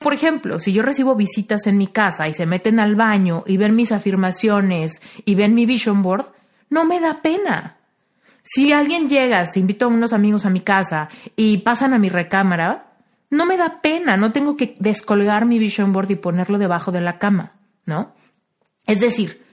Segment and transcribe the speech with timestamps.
[0.00, 3.58] Por ejemplo, si yo recibo visitas en mi casa y se meten al baño y
[3.58, 6.24] ven mis afirmaciones y ven mi vision board,
[6.70, 7.76] no me da pena.
[8.42, 12.08] Si alguien llega, se invito a unos amigos a mi casa y pasan a mi
[12.08, 12.94] recámara,
[13.28, 17.02] no me da pena, no tengo que descolgar mi vision board y ponerlo debajo de
[17.02, 17.52] la cama,
[17.84, 18.14] ¿no?
[18.86, 19.44] Es decir,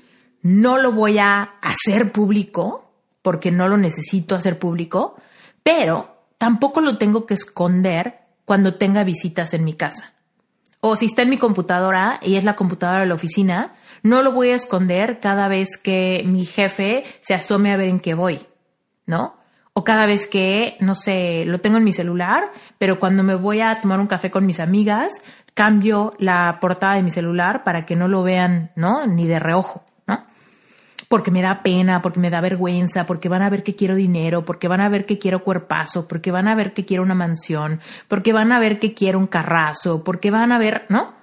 [0.41, 5.18] no lo voy a hacer público porque no lo necesito hacer público,
[5.61, 10.14] pero tampoco lo tengo que esconder cuando tenga visitas en mi casa.
[10.80, 14.32] O si está en mi computadora y es la computadora de la oficina, no lo
[14.32, 18.39] voy a esconder cada vez que mi jefe se asome a ver en qué voy,
[19.06, 19.37] ¿no?
[19.74, 23.61] O cada vez que, no sé, lo tengo en mi celular, pero cuando me voy
[23.61, 25.21] a tomar un café con mis amigas,
[25.54, 29.07] cambio la portada de mi celular para que no lo vean, ¿no?
[29.07, 29.86] Ni de reojo.
[31.07, 34.44] Porque me da pena, porque me da vergüenza, porque van a ver que quiero dinero,
[34.44, 37.80] porque van a ver que quiero cuerpazo, porque van a ver que quiero una mansión,
[38.08, 41.14] porque van a ver que quiero un carrazo, porque van a ver, ¿no?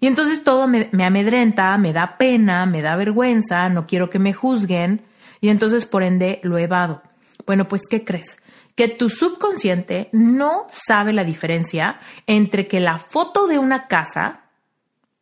[0.00, 4.18] Y entonces todo me, me amedrenta, me da pena, me da vergüenza, no quiero que
[4.18, 5.02] me juzguen,
[5.40, 7.02] y entonces por ende lo evado.
[7.46, 8.42] Bueno, pues ¿qué crees?
[8.74, 14.42] Que tu subconsciente no sabe la diferencia entre que la foto de una casa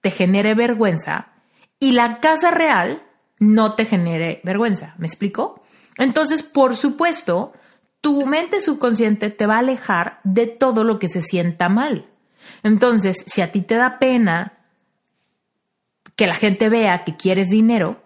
[0.00, 1.28] te genere vergüenza
[1.78, 3.02] y la casa real
[3.38, 4.94] no te genere vergüenza.
[4.98, 5.62] ¿Me explico?
[5.98, 7.52] Entonces, por supuesto,
[8.00, 12.06] tu mente subconsciente te va a alejar de todo lo que se sienta mal.
[12.62, 14.52] Entonces, si a ti te da pena
[16.14, 18.02] que la gente vea que quieres dinero,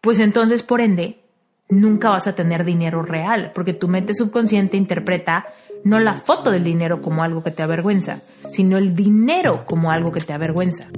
[0.00, 1.22] pues entonces, por ende,
[1.68, 5.46] nunca vas a tener dinero real, porque tu mente subconsciente interpreta
[5.84, 8.20] no la foto del dinero como algo que te avergüenza,
[8.52, 10.88] sino el dinero como algo que te avergüenza.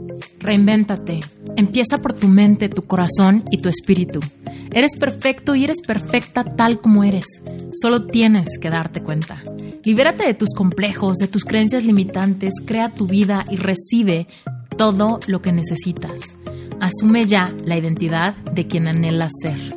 [0.41, 1.21] Reinvéntate.
[1.57, 4.21] Empieza por tu mente, tu corazón y tu espíritu.
[4.73, 7.27] Eres perfecto y eres perfecta tal como eres.
[7.81, 9.43] Solo tienes que darte cuenta.
[9.85, 14.27] Libérate de tus complejos, de tus creencias limitantes, crea tu vida y recibe
[14.77, 16.37] todo lo que necesitas.
[16.81, 19.77] Asume ya la identidad de quien anhelas ser.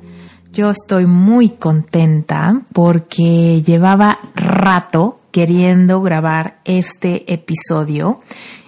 [0.53, 8.19] Yo estoy muy contenta porque llevaba rato queriendo grabar este episodio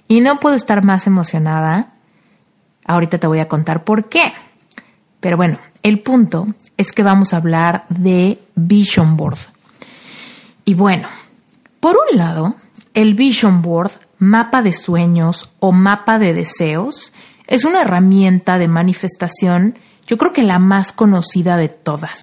[0.07, 1.95] y no puedo estar más emocionada.
[2.85, 4.31] Ahorita te voy a contar por qué.
[5.19, 9.39] Pero bueno, el punto es que vamos a hablar de Vision Board.
[10.63, 11.09] Y bueno,
[11.81, 12.55] por un lado,
[12.93, 17.11] el Vision Board, mapa de sueños o mapa de deseos,
[17.45, 19.77] es una herramienta de manifestación
[20.07, 22.21] yo creo que la más conocida de todas.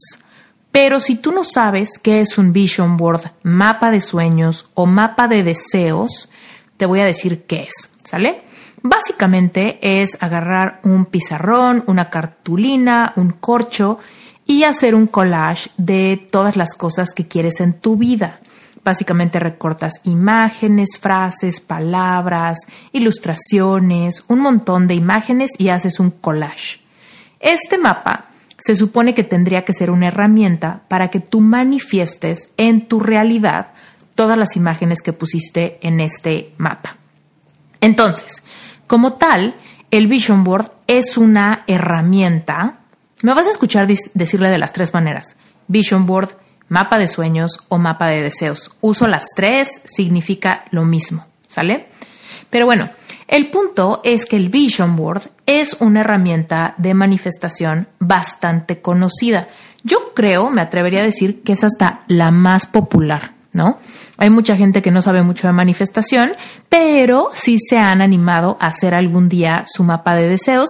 [0.72, 5.26] Pero si tú no sabes qué es un vision board, mapa de sueños o mapa
[5.26, 6.28] de deseos,
[6.76, 8.42] te voy a decir qué es, ¿sale?
[8.82, 13.98] Básicamente es agarrar un pizarrón, una cartulina, un corcho
[14.46, 18.40] y hacer un collage de todas las cosas que quieres en tu vida.
[18.82, 22.58] Básicamente recortas imágenes, frases, palabras,
[22.92, 26.80] ilustraciones, un montón de imágenes y haces un collage.
[27.40, 28.26] Este mapa
[28.58, 33.72] se supone que tendría que ser una herramienta para que tú manifiestes en tu realidad
[34.14, 36.98] todas las imágenes que pusiste en este mapa.
[37.80, 38.42] Entonces,
[38.86, 39.56] como tal,
[39.90, 42.80] el Vision Board es una herramienta.
[43.22, 45.36] Me vas a escuchar decirle de las tres maneras.
[45.68, 46.36] Vision Board,
[46.68, 48.76] mapa de sueños o mapa de deseos.
[48.82, 51.88] Uso las tres, significa lo mismo, ¿sale?
[52.50, 52.90] Pero bueno,
[53.28, 59.48] el punto es que el Vision Board es una herramienta de manifestación bastante conocida.
[59.84, 63.78] Yo creo, me atrevería a decir que es hasta la más popular, ¿no?
[64.18, 66.32] Hay mucha gente que no sabe mucho de manifestación,
[66.68, 70.68] pero sí se han animado a hacer algún día su mapa de deseos,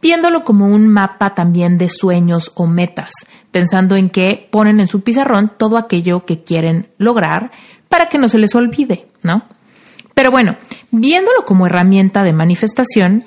[0.00, 3.10] viéndolo como un mapa también de sueños o metas,
[3.50, 7.50] pensando en que ponen en su pizarrón todo aquello que quieren lograr
[7.88, 9.42] para que no se les olvide, ¿no?
[10.16, 10.56] Pero bueno,
[10.90, 13.22] viéndolo como herramienta de manifestación,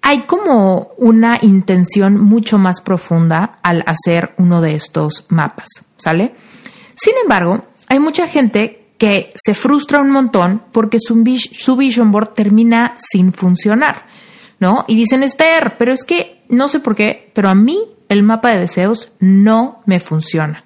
[0.00, 5.68] hay como una intención mucho más profunda al hacer uno de estos mapas,
[5.98, 6.32] ¿sale?
[6.94, 11.22] Sin embargo, hay mucha gente que se frustra un montón porque su,
[11.52, 14.06] su vision board termina sin funcionar,
[14.60, 14.86] ¿no?
[14.88, 18.48] Y dicen, Esther, pero es que no sé por qué, pero a mí el mapa
[18.48, 20.64] de deseos no me funciona.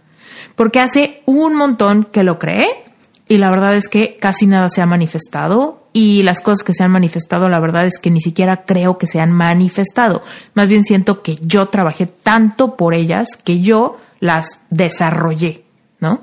[0.54, 2.91] Porque hace un montón que lo creé
[3.32, 6.84] y la verdad es que casi nada se ha manifestado y las cosas que se
[6.84, 10.20] han manifestado la verdad es que ni siquiera creo que se han manifestado.
[10.52, 15.64] Más bien siento que yo trabajé tanto por ellas que yo las desarrollé,
[15.98, 16.20] ¿no?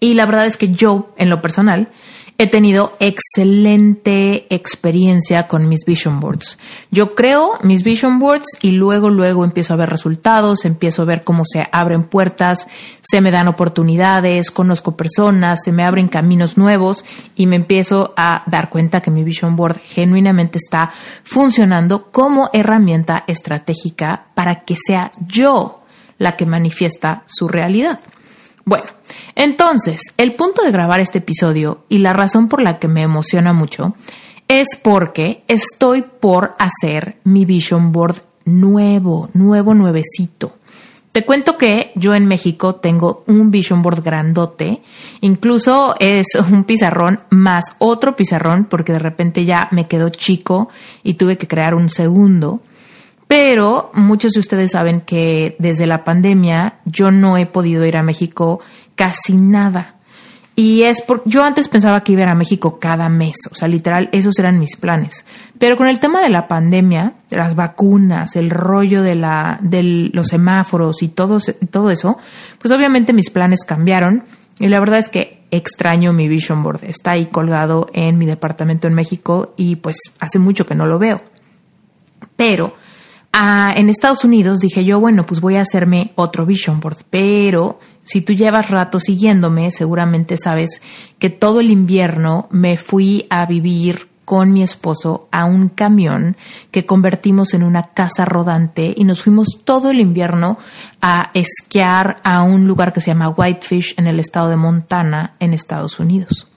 [0.00, 1.88] Y la verdad es que yo, en lo personal,
[2.40, 6.58] he tenido excelente experiencia con mis vision boards.
[6.90, 11.22] Yo creo mis vision boards y luego, luego empiezo a ver resultados, empiezo a ver
[11.22, 12.66] cómo se abren puertas,
[13.02, 17.04] se me dan oportunidades, conozco personas, se me abren caminos nuevos
[17.36, 20.92] y me empiezo a dar cuenta que mi vision board genuinamente está
[21.22, 25.82] funcionando como herramienta estratégica para que sea yo
[26.16, 28.00] la que manifiesta su realidad.
[28.70, 28.86] Bueno,
[29.34, 33.52] entonces, el punto de grabar este episodio y la razón por la que me emociona
[33.52, 33.94] mucho
[34.46, 40.52] es porque estoy por hacer mi vision board nuevo, nuevo, nuevecito.
[41.10, 44.82] Te cuento que yo en México tengo un vision board grandote,
[45.20, 50.68] incluso es un pizarrón más otro pizarrón porque de repente ya me quedó chico
[51.02, 52.60] y tuve que crear un segundo.
[53.30, 58.02] Pero muchos de ustedes saben que desde la pandemia yo no he podido ir a
[58.02, 58.58] México
[58.96, 59.94] casi nada.
[60.56, 63.54] Y es porque yo antes pensaba que iba a ir a México cada mes, o
[63.54, 65.24] sea, literal, esos eran mis planes.
[65.60, 70.10] Pero con el tema de la pandemia, de las vacunas, el rollo de, la, de
[70.12, 71.38] los semáforos y todo,
[71.70, 72.18] todo eso,
[72.58, 74.24] pues obviamente mis planes cambiaron.
[74.58, 76.82] Y la verdad es que extraño mi vision board.
[76.82, 80.98] Está ahí colgado en mi departamento en México y pues hace mucho que no lo
[80.98, 81.22] veo.
[82.34, 82.74] Pero
[83.32, 87.78] Ah, en Estados Unidos dije yo, bueno, pues voy a hacerme otro vision board, pero
[88.04, 90.82] si tú llevas rato siguiéndome, seguramente sabes
[91.18, 96.36] que todo el invierno me fui a vivir con mi esposo a un camión
[96.70, 100.58] que convertimos en una casa rodante y nos fuimos todo el invierno
[101.00, 105.52] a esquiar a un lugar que se llama Whitefish en el estado de Montana en
[105.52, 106.49] Estados Unidos.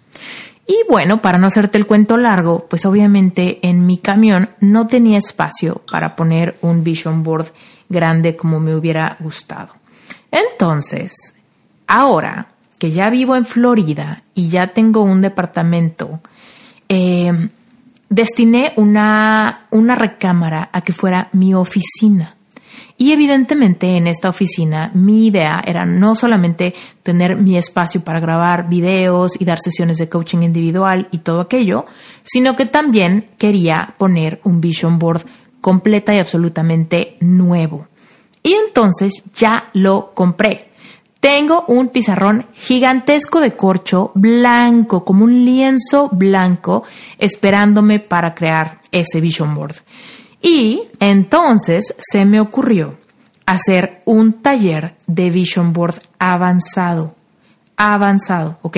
[0.66, 5.18] Y bueno, para no hacerte el cuento largo, pues obviamente en mi camión no tenía
[5.18, 7.48] espacio para poner un vision board
[7.90, 9.74] grande como me hubiera gustado.
[10.32, 11.36] Entonces,
[11.86, 12.48] ahora
[12.80, 16.22] que ya vivo en Florida y ya tengo un departamento,
[16.90, 17.50] eh,
[18.10, 22.36] destiné una, una recámara a que fuera mi oficina.
[22.98, 28.70] Y evidentemente en esta oficina mi idea era no solamente tener mi espacio para grabar
[28.70, 31.86] videos y dar sesiones de coaching individual y todo aquello,
[32.24, 35.24] sino que también quería poner un vision board
[35.60, 37.88] completa y absolutamente nuevo.
[38.44, 40.74] Y entonces ya lo compré.
[41.20, 46.84] Tengo un pizarrón gigantesco de corcho blanco, como un lienzo blanco,
[47.18, 49.76] esperándome para crear ese vision board.
[50.44, 52.98] Y entonces se me ocurrió
[53.46, 57.16] hacer un taller de Vision Board avanzado.
[57.78, 58.78] Avanzado, ¿ok?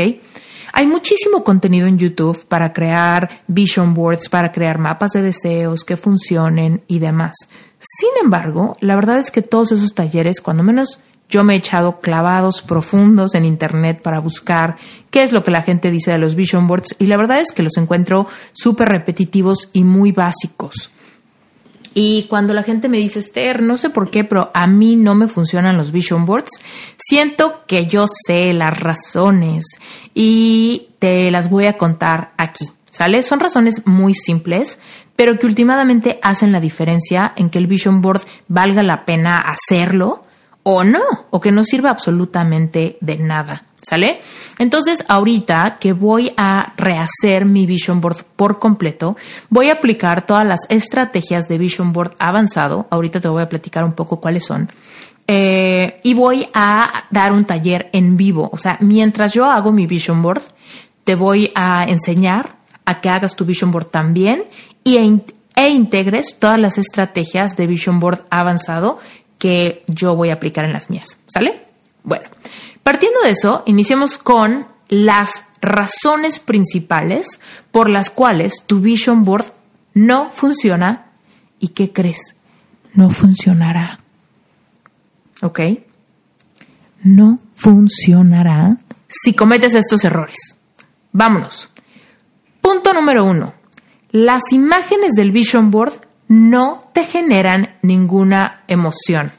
[0.74, 5.98] Hay muchísimo contenido en YouTube para crear vision boards, para crear mapas de deseos que
[5.98, 7.34] funcionen y demás.
[7.80, 12.00] Sin embargo, la verdad es que todos esos talleres, cuando menos yo me he echado
[12.00, 14.76] clavados profundos en Internet para buscar
[15.10, 17.52] qué es lo que la gente dice de los vision boards y la verdad es
[17.52, 20.92] que los encuentro súper repetitivos y muy básicos.
[21.98, 25.16] Y cuando la gente me dice, Esther, no sé por qué, pero a mí no
[25.16, 26.62] me funcionan los vision boards,
[26.98, 29.64] siento que yo sé las razones
[30.14, 32.66] y te las voy a contar aquí.
[32.92, 33.24] ¿Sale?
[33.24, 34.78] Son razones muy simples,
[35.16, 40.25] pero que últimamente hacen la diferencia en que el vision board valga la pena hacerlo
[40.68, 43.66] o no, o que no sirva absolutamente de nada.
[43.84, 44.20] ¿Sale?
[44.58, 49.16] Entonces, ahorita que voy a rehacer mi Vision Board por completo,
[49.52, 52.88] voy a aplicar todas las estrategias de Vision Board avanzado.
[52.90, 54.68] Ahorita te voy a platicar un poco cuáles son.
[55.28, 58.50] Eh, y voy a dar un taller en vivo.
[58.52, 60.42] O sea, mientras yo hago mi Vision Board,
[61.04, 62.56] te voy a enseñar
[62.86, 64.46] a que hagas tu Vision Board también
[64.84, 65.22] y e,
[65.56, 68.98] e integres todas las estrategias de Vision Board avanzado
[69.38, 71.20] que yo voy a aplicar en las mías.
[71.28, 71.66] ¿Sale?
[72.04, 72.26] Bueno,
[72.86, 77.40] Partiendo de eso, iniciemos con las razones principales
[77.72, 79.54] por las cuales tu vision board
[79.96, 81.08] no funciona
[81.60, 82.36] y qué crees,
[82.94, 83.98] no funcionará.
[85.42, 85.62] ¿Ok?
[87.02, 88.78] No funcionará
[89.08, 90.60] si cometes estos errores.
[91.12, 91.70] Vámonos.
[92.62, 93.56] Punto número uno.
[94.12, 99.32] Las imágenes del vision board no te generan ninguna emoción.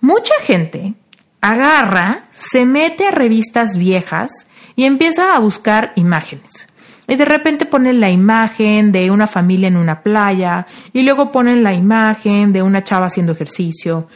[0.00, 0.94] Mucha gente
[1.40, 4.46] agarra, se mete a revistas viejas
[4.76, 6.68] y empieza a buscar imágenes.
[7.08, 11.62] Y de repente ponen la imagen de una familia en una playa, y luego ponen
[11.62, 14.06] la imagen de una chava haciendo ejercicio,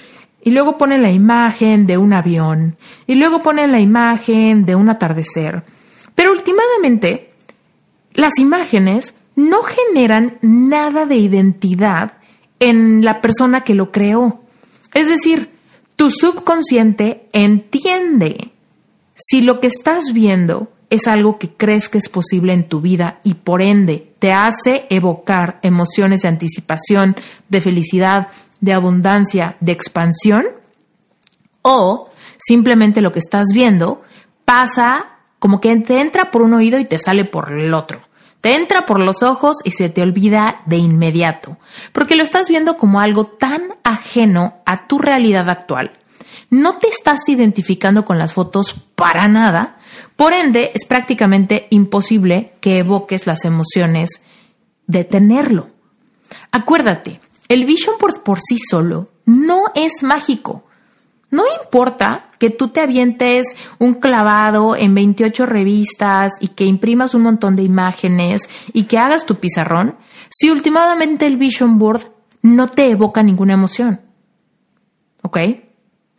[0.43, 4.89] y luego ponen la imagen de un avión, y luego ponen la imagen de un
[4.89, 5.65] atardecer.
[6.15, 7.33] Pero últimamente,
[8.15, 12.15] las imágenes no generan nada de identidad
[12.59, 14.41] en la persona que lo creó.
[14.95, 15.51] Es decir,
[15.95, 18.51] tu subconsciente entiende
[19.15, 23.21] si lo que estás viendo es algo que crees que es posible en tu vida
[23.25, 27.17] y por ende te hace evocar emociones de anticipación,
[27.49, 28.29] de felicidad,
[28.61, 30.47] de abundancia, de expansión,
[31.63, 34.03] o simplemente lo que estás viendo
[34.45, 38.01] pasa como que te entra por un oído y te sale por el otro.
[38.47, 41.57] Te entra por los ojos y se te olvida de inmediato,
[41.91, 45.99] porque lo estás viendo como algo tan ajeno a tu realidad actual.
[46.49, 49.79] No te estás identificando con las fotos para nada,
[50.15, 54.23] por ende es prácticamente imposible que evoques las emociones
[54.87, 55.71] de tenerlo.
[56.53, 60.66] Acuérdate, el vision por sí solo no es mágico.
[61.31, 67.23] No importa que tú te avientes un clavado en 28 revistas y que imprimas un
[67.23, 69.97] montón de imágenes y que hagas tu pizarrón,
[70.31, 72.03] si últimamente el vision board
[72.43, 74.01] no te evoca ninguna emoción.
[75.23, 75.39] ¿Ok?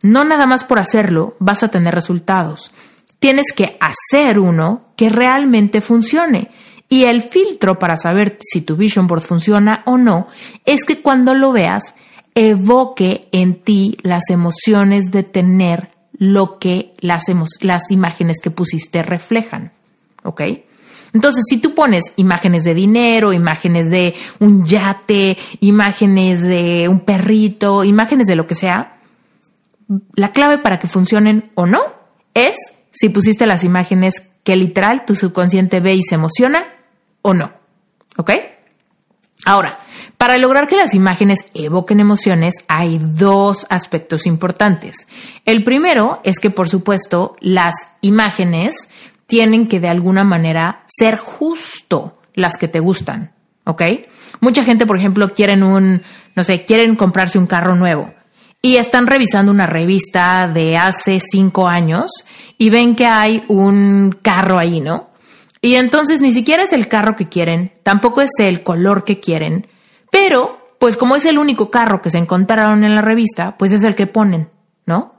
[0.02, 2.70] No nada más por hacerlo vas a tener resultados.
[3.18, 6.50] Tienes que hacer uno que realmente funcione.
[6.90, 10.28] Y el filtro para saber si tu vision board funciona o no
[10.64, 11.94] es que cuando lo veas
[12.38, 17.24] evoque en ti las emociones de tener lo que las,
[17.60, 19.72] las imágenes que pusiste reflejan.
[20.22, 20.42] ¿Ok?
[21.12, 27.82] Entonces, si tú pones imágenes de dinero, imágenes de un yate, imágenes de un perrito,
[27.82, 28.98] imágenes de lo que sea,
[30.14, 31.80] la clave para que funcionen o no
[32.34, 32.56] es
[32.90, 36.68] si pusiste las imágenes que literal tu subconsciente ve y se emociona
[37.22, 37.52] o no.
[38.16, 38.30] ¿Ok?
[39.44, 39.78] Ahora,
[40.16, 45.06] para lograr que las imágenes evoquen emociones hay dos aspectos importantes.
[45.44, 48.88] El primero es que, por supuesto, las imágenes
[49.26, 53.32] tienen que de alguna manera ser justo las que te gustan,
[53.64, 53.82] ¿ok?
[54.40, 56.02] Mucha gente, por ejemplo, quieren un,
[56.34, 58.12] no sé, quieren comprarse un carro nuevo
[58.60, 62.10] y están revisando una revista de hace cinco años
[62.56, 65.07] y ven que hay un carro ahí, ¿no?
[65.60, 69.66] Y entonces ni siquiera es el carro que quieren, tampoco es el color que quieren,
[70.10, 73.82] pero pues como es el único carro que se encontraron en la revista, pues es
[73.82, 74.48] el que ponen,
[74.86, 75.14] ¿no?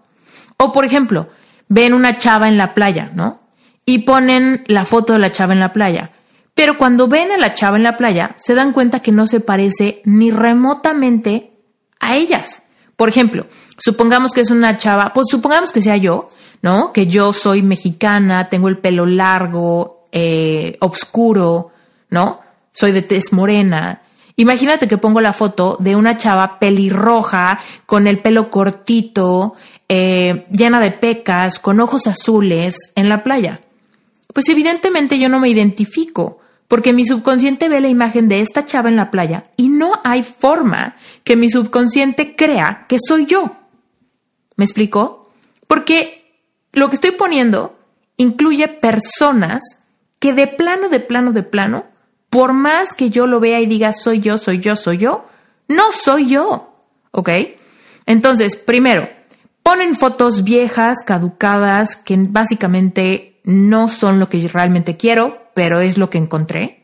[0.58, 1.28] O por ejemplo,
[1.68, 3.42] ven una chava en la playa, ¿no?
[3.86, 6.12] Y ponen la foto de la chava en la playa.
[6.54, 9.40] Pero cuando ven a la chava en la playa, se dan cuenta que no se
[9.40, 11.54] parece ni remotamente
[12.00, 12.64] a ellas.
[12.96, 16.30] Por ejemplo, supongamos que es una chava, pues supongamos que sea yo,
[16.62, 16.92] ¿no?
[16.92, 21.72] Que yo soy mexicana, tengo el pelo largo, eh, obscuro,
[22.10, 22.42] ¿no?
[22.72, 24.02] Soy de tez morena.
[24.36, 29.56] Imagínate que pongo la foto de una chava pelirroja, con el pelo cortito,
[29.90, 33.62] eh, llena de pecas, con ojos azules, en la playa.
[34.34, 36.40] Pues evidentemente yo no me identifico,
[36.70, 40.24] porque mi subconsciente ve la imagen de esta chava en la playa y no hay
[40.24, 43.58] forma que mi subconsciente crea que soy yo.
[44.56, 45.32] ¿Me explico?
[45.68, 47.78] Porque lo que estoy poniendo
[48.18, 49.79] incluye personas
[50.20, 51.86] que de plano, de plano, de plano,
[52.30, 55.26] por más que yo lo vea y diga soy yo, soy yo, soy yo,
[55.68, 56.76] no soy yo.
[57.12, 57.30] ¿Ok?
[58.06, 59.10] Entonces, primero,
[59.64, 66.10] ponen fotos viejas, caducadas, que básicamente no son lo que realmente quiero, pero es lo
[66.10, 66.79] que encontré.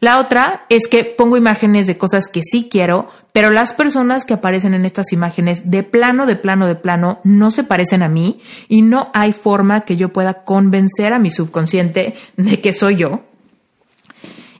[0.00, 4.34] La otra es que pongo imágenes de cosas que sí quiero, pero las personas que
[4.34, 8.40] aparecen en estas imágenes de plano, de plano, de plano, no se parecen a mí
[8.68, 13.22] y no hay forma que yo pueda convencer a mi subconsciente de que soy yo.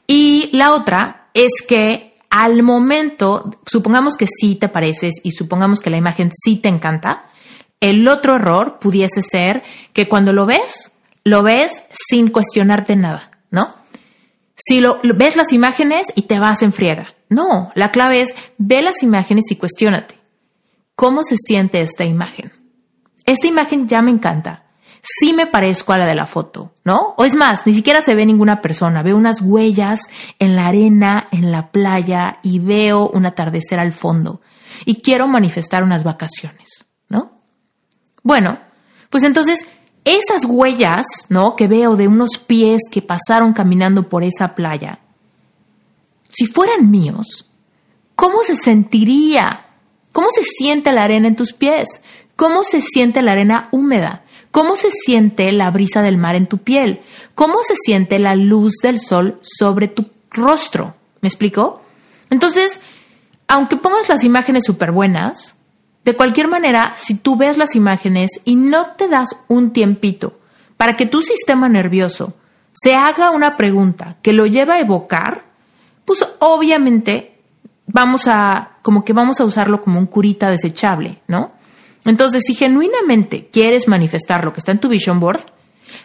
[0.08, 5.90] Y la otra es que al momento, supongamos que sí te pareces y supongamos que
[5.90, 7.26] la imagen sí te encanta,
[7.80, 10.90] el otro error pudiese ser que cuando lo ves,
[11.24, 13.77] lo ves sin cuestionarte nada, ¿no?
[14.60, 17.14] Si lo, ves las imágenes y te vas en friega.
[17.28, 20.18] No, la clave es ve las imágenes y cuestiónate.
[20.96, 22.52] ¿Cómo se siente esta imagen?
[23.24, 24.64] Esta imagen ya me encanta.
[25.00, 27.14] Sí me parezco a la de la foto, ¿no?
[27.16, 29.04] O es más, ni siquiera se ve ninguna persona.
[29.04, 30.00] Veo unas huellas
[30.40, 34.40] en la arena, en la playa y veo un atardecer al fondo.
[34.84, 37.42] Y quiero manifestar unas vacaciones, ¿no?
[38.24, 38.58] Bueno,
[39.08, 39.68] pues entonces
[40.16, 41.56] esas huellas, ¿no?
[41.56, 45.00] Que veo de unos pies que pasaron caminando por esa playa,
[46.30, 47.46] si fueran míos,
[48.14, 49.66] ¿cómo se sentiría?
[50.12, 52.02] ¿Cómo se siente la arena en tus pies?
[52.36, 54.24] ¿Cómo se siente la arena húmeda?
[54.50, 57.00] ¿Cómo se siente la brisa del mar en tu piel?
[57.34, 60.94] ¿Cómo se siente la luz del sol sobre tu rostro?
[61.20, 61.82] ¿Me explico?
[62.30, 62.80] Entonces,
[63.46, 65.56] aunque pongas las imágenes súper buenas,
[66.04, 70.38] de cualquier manera, si tú ves las imágenes y no te das un tiempito
[70.76, 72.34] para que tu sistema nervioso
[72.72, 75.44] se haga una pregunta que lo lleva a evocar,
[76.04, 77.38] pues obviamente
[77.86, 81.52] vamos a, como que vamos a usarlo como un curita desechable, ¿no?
[82.04, 85.40] Entonces, si genuinamente quieres manifestar lo que está en tu vision board,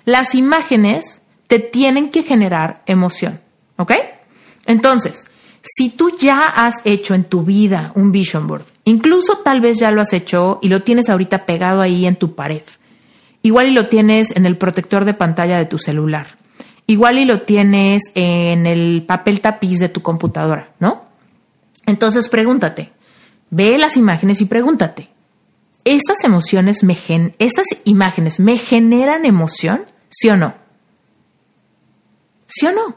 [0.05, 3.41] las imágenes te tienen que generar emoción,
[3.77, 3.93] ¿ok?
[4.65, 5.27] Entonces,
[5.61, 9.91] si tú ya has hecho en tu vida un vision board, incluso tal vez ya
[9.91, 12.63] lo has hecho y lo tienes ahorita pegado ahí en tu pared,
[13.41, 16.27] igual y lo tienes en el protector de pantalla de tu celular,
[16.87, 21.05] igual y lo tienes en el papel tapiz de tu computadora, ¿no?
[21.85, 22.91] Entonces pregúntate,
[23.49, 25.09] ve las imágenes y pregúntate,
[25.83, 29.85] ¿estas emociones me gen estas imágenes me generan emoción?
[30.09, 30.53] ¿Sí o no?
[32.47, 32.95] ¿Sí o no?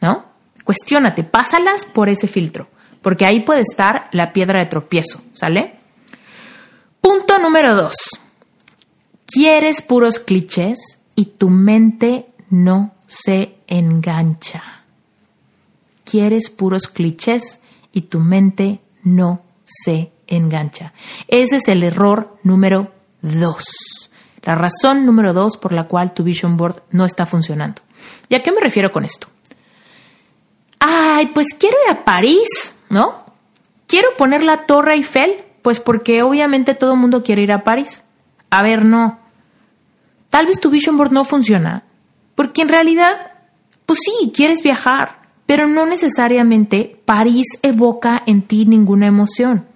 [0.00, 0.26] ¿No?
[0.64, 2.68] Cuestiónate, pásalas por ese filtro,
[3.02, 5.76] porque ahí puede estar la piedra de tropiezo, ¿sale?
[7.00, 7.94] Punto número dos.
[9.26, 14.62] Quieres puros clichés y tu mente no se engancha.
[16.04, 17.60] Quieres puros clichés
[17.92, 20.92] y tu mente no se engancha.
[21.28, 22.92] Ese es el error número
[23.22, 23.64] dos.
[24.42, 27.82] La razón número dos por la cual tu vision board no está funcionando.
[28.28, 29.28] ¿Y a qué me refiero con esto?
[30.78, 32.48] Ay, pues quiero ir a París,
[32.90, 33.24] ¿no?
[33.86, 38.04] Quiero poner la Torre Eiffel, pues porque obviamente todo el mundo quiere ir a París.
[38.50, 39.18] A ver, no.
[40.28, 41.84] Tal vez tu vision board no funciona,
[42.34, 43.32] porque en realidad,
[43.86, 49.66] pues sí, quieres viajar, pero no necesariamente París evoca en ti ninguna emoción.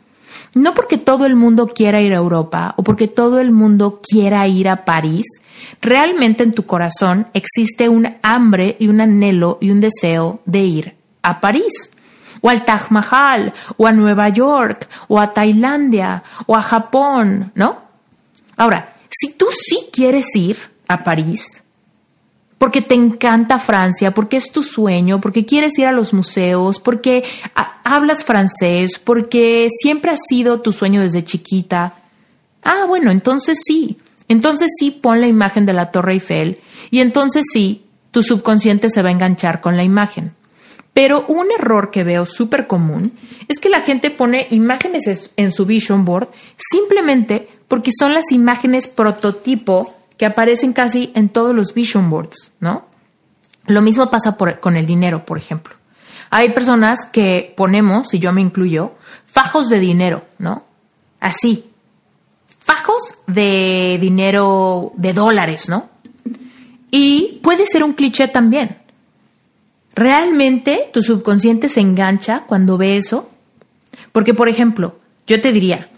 [0.54, 4.47] No porque todo el mundo quiera ir a Europa o porque todo el mundo quiera
[4.47, 5.26] ir a París,
[5.80, 10.97] realmente en tu corazón existe un hambre y un anhelo y un deseo de ir
[11.23, 11.90] a París
[12.45, 17.85] o al Taj Mahal, o a Nueva York, o a Tailandia, o a Japón, ¿no?
[18.59, 21.65] Ahora, si tú sí quieres ir a París,
[22.59, 27.25] porque te encanta Francia, porque es tu sueño, porque quieres ir a los museos, porque
[27.83, 31.95] hablas francés, porque siempre ha sido tu sueño desde chiquita.
[32.62, 33.97] Ah, bueno, entonces sí.
[34.29, 39.01] Entonces sí pon la imagen de la Torre Eiffel y entonces sí, tu subconsciente se
[39.01, 40.35] va a enganchar con la imagen.
[40.94, 45.66] Pero un error que veo súper común es que la gente pone imágenes en su
[45.66, 52.09] vision board simplemente porque son las imágenes prototipo que aparecen casi en todos los vision
[52.09, 52.87] boards, ¿no?
[53.66, 55.74] Lo mismo pasa con el dinero, por ejemplo.
[56.30, 58.92] Hay personas que ponemos, y yo me incluyo,
[59.26, 60.64] fajos de dinero, ¿no?
[61.20, 61.70] Así.
[62.59, 65.88] Fajos de dinero de dólares, ¿no?
[66.90, 68.84] Y puede ser un cliché también.
[69.94, 73.30] ¿Realmente tu subconsciente se engancha cuando ve eso?
[74.12, 75.88] Porque, por ejemplo, yo te diría,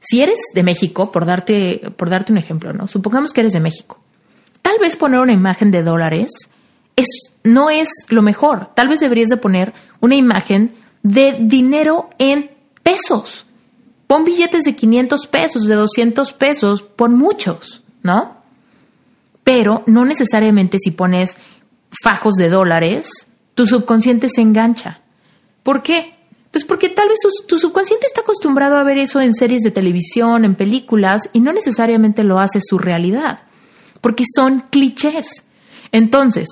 [0.00, 2.88] si eres de México, por darte, por darte un ejemplo, ¿no?
[2.88, 4.00] Supongamos que eres de México.
[4.62, 6.30] Tal vez poner una imagen de dólares
[6.96, 7.06] es,
[7.44, 8.70] no es lo mejor.
[8.74, 12.50] Tal vez deberías de poner una imagen de dinero en
[12.82, 13.46] pesos.
[14.06, 18.36] Pon billetes de 500 pesos, de 200 pesos, pon muchos, ¿no?
[19.44, 21.36] Pero no necesariamente si pones
[22.00, 25.00] fajos de dólares, tu subconsciente se engancha.
[25.62, 26.14] ¿Por qué?
[26.50, 30.44] Pues porque tal vez tu subconsciente está acostumbrado a ver eso en series de televisión,
[30.44, 33.40] en películas, y no necesariamente lo hace su realidad,
[34.00, 35.44] porque son clichés.
[35.92, 36.48] Entonces,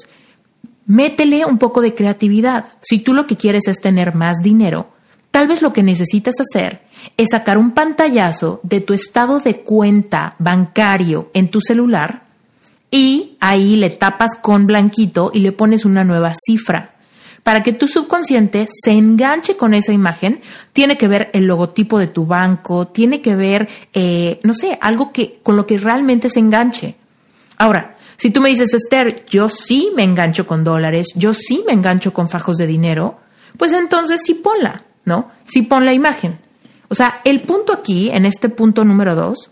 [0.87, 2.67] métele un poco de creatividad.
[2.81, 4.93] Si tú lo que quieres es tener más dinero,
[5.31, 6.83] tal vez lo que necesitas hacer
[7.17, 12.30] es sacar un pantallazo de tu estado de cuenta bancario en tu celular
[12.91, 16.95] y ahí le tapas con blanquito y le pones una nueva cifra
[17.43, 20.41] para que tu subconsciente se enganche con esa imagen,
[20.73, 25.13] tiene que ver el logotipo de tu banco, tiene que ver, eh, no sé, algo
[25.13, 26.97] que con lo que realmente se enganche.
[27.57, 31.73] Ahora, si tú me dices, Esther, yo sí me engancho con dólares, yo sí me
[31.73, 33.19] engancho con fajos de dinero,
[33.57, 35.31] pues entonces sí ponla, ¿no?
[35.45, 36.39] Sí pon la imagen.
[36.89, 39.51] O sea, el punto aquí, en este punto número dos,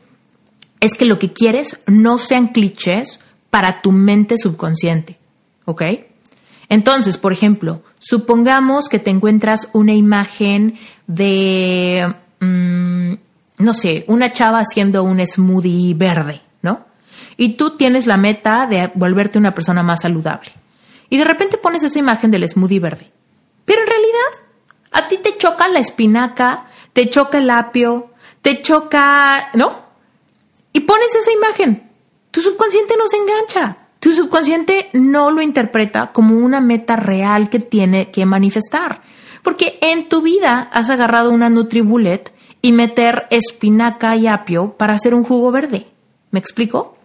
[0.80, 5.18] es que lo que quieres no sean clichés para tu mente subconsciente,
[5.64, 5.82] ¿ok?
[6.68, 13.12] Entonces, por ejemplo, supongamos que te encuentras una imagen de, mm,
[13.58, 16.84] no sé, una chava haciendo un smoothie verde, ¿no?
[17.36, 20.50] Y tú tienes la meta de volverte una persona más saludable.
[21.08, 23.10] Y de repente pones esa imagen del smoothie verde.
[23.64, 24.44] Pero en realidad,
[24.92, 28.10] a ti te choca la espinaca, te choca el apio,
[28.42, 29.88] te choca, ¿no?
[30.72, 31.87] Y pones esa imagen.
[32.38, 33.78] Tu subconsciente no se engancha.
[33.98, 39.02] Tu subconsciente no lo interpreta como una meta real que tiene que manifestar.
[39.42, 45.14] Porque en tu vida has agarrado una Nutribullet y meter espinaca y apio para hacer
[45.14, 45.88] un jugo verde.
[46.30, 46.96] ¿Me explico?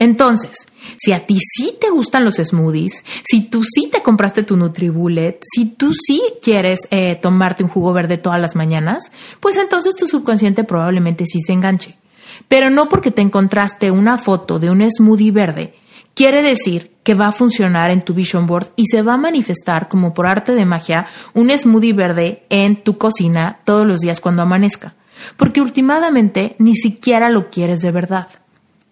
[0.00, 0.66] Entonces,
[0.96, 5.38] si a ti sí te gustan los smoothies, si tú sí te compraste tu Nutribullet,
[5.54, 10.08] si tú sí quieres eh, tomarte un jugo verde todas las mañanas, pues entonces tu
[10.08, 11.96] subconsciente probablemente sí se enganche.
[12.46, 15.74] Pero no porque te encontraste una foto de un smoothie verde,
[16.14, 19.88] quiere decir que va a funcionar en tu vision board y se va a manifestar
[19.88, 24.42] como por arte de magia un smoothie verde en tu cocina todos los días cuando
[24.42, 24.94] amanezca.
[25.36, 28.28] Porque últimamente ni siquiera lo quieres de verdad.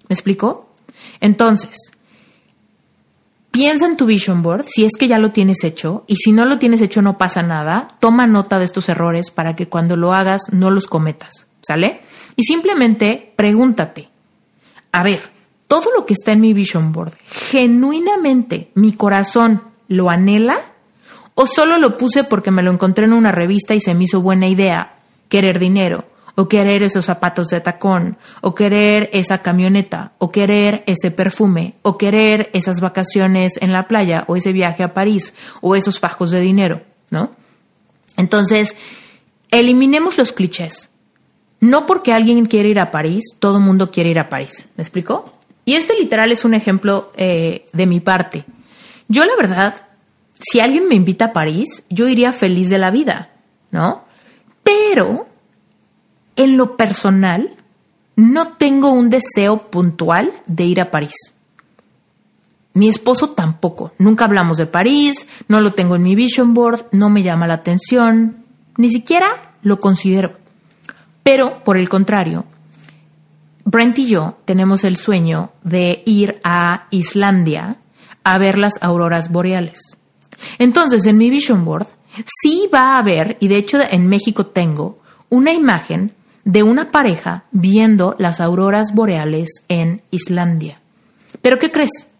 [0.08, 0.70] ¿Me explico?
[1.20, 1.76] Entonces,
[3.50, 6.44] piensa en tu vision board si es que ya lo tienes hecho y si no
[6.44, 7.88] lo tienes hecho no pasa nada.
[8.00, 11.48] Toma nota de estos errores para que cuando lo hagas no los cometas.
[11.60, 12.00] ¿Sale?
[12.36, 14.08] Y simplemente pregúntate,
[14.92, 15.20] a ver,
[15.66, 17.14] todo lo que está en mi vision board,
[17.50, 20.58] ¿genuinamente mi corazón lo anhela?
[21.34, 24.20] ¿O solo lo puse porque me lo encontré en una revista y se me hizo
[24.20, 24.96] buena idea
[25.28, 26.04] querer dinero?
[26.36, 31.96] o querer esos zapatos de tacón, o querer esa camioneta, o querer ese perfume, o
[31.96, 36.40] querer esas vacaciones en la playa, o ese viaje a París, o esos fajos de
[36.40, 37.30] dinero, ¿no?
[38.18, 38.76] Entonces,
[39.50, 40.90] eliminemos los clichés.
[41.60, 44.68] No porque alguien quiere ir a París, todo mundo quiere ir a París.
[44.76, 45.32] ¿Me explico?
[45.64, 48.44] Y este literal es un ejemplo eh, de mi parte.
[49.08, 49.74] Yo la verdad,
[50.38, 53.30] si alguien me invita a París, yo iría feliz de la vida,
[53.70, 54.04] ¿no?
[54.62, 55.26] Pero
[56.36, 57.56] en lo personal,
[58.16, 61.34] no tengo un deseo puntual de ir a París.
[62.74, 63.92] Mi esposo tampoco.
[63.98, 67.54] Nunca hablamos de París, no lo tengo en mi vision board, no me llama la
[67.54, 68.44] atención,
[68.76, 70.36] ni siquiera lo considero.
[71.26, 72.44] Pero, por el contrario,
[73.64, 77.78] Brent y yo tenemos el sueño de ir a Islandia
[78.22, 79.80] a ver las auroras boreales.
[80.60, 81.88] Entonces, en mi vision board
[82.24, 86.12] sí va a haber, y de hecho en México tengo, una imagen
[86.44, 90.80] de una pareja viendo las auroras boreales en Islandia.
[91.42, 92.12] ¿Pero qué crees?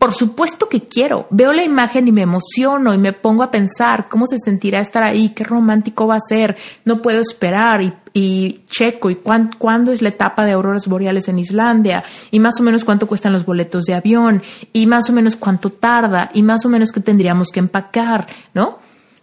[0.00, 1.26] Por supuesto que quiero.
[1.28, 5.02] Veo la imagen y me emociono y me pongo a pensar cómo se sentirá estar
[5.02, 7.82] ahí, qué romántico va a ser, no puedo esperar
[8.14, 12.62] y, checo y cuándo es la etapa de auroras boreales en Islandia y más o
[12.62, 16.64] menos cuánto cuestan los boletos de avión y más o menos cuánto tarda y más
[16.64, 18.78] o menos qué tendríamos que empacar, ¿no?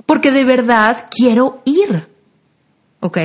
[0.05, 2.07] Porque de verdad quiero ir.
[2.99, 3.17] ¿Ok?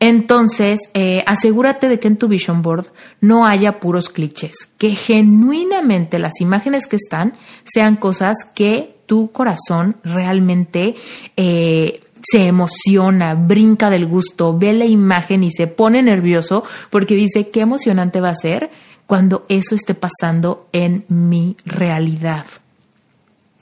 [0.00, 2.86] Entonces, eh, asegúrate de que en tu vision board
[3.20, 7.34] no haya puros clichés, que genuinamente las imágenes que están
[7.64, 10.94] sean cosas que tu corazón realmente
[11.36, 17.50] eh, se emociona, brinca del gusto, ve la imagen y se pone nervioso porque dice
[17.50, 18.70] qué emocionante va a ser
[19.06, 22.46] cuando eso esté pasando en mi realidad.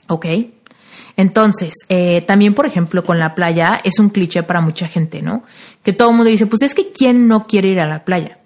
[0.07, 0.25] ¿Ok?
[1.19, 5.43] Entonces, eh, también, por ejemplo, con la playa es un cliché para mucha gente, ¿no?
[5.83, 8.37] Que todo el mundo dice, pues es que ¿quién no quiere ir a la playa?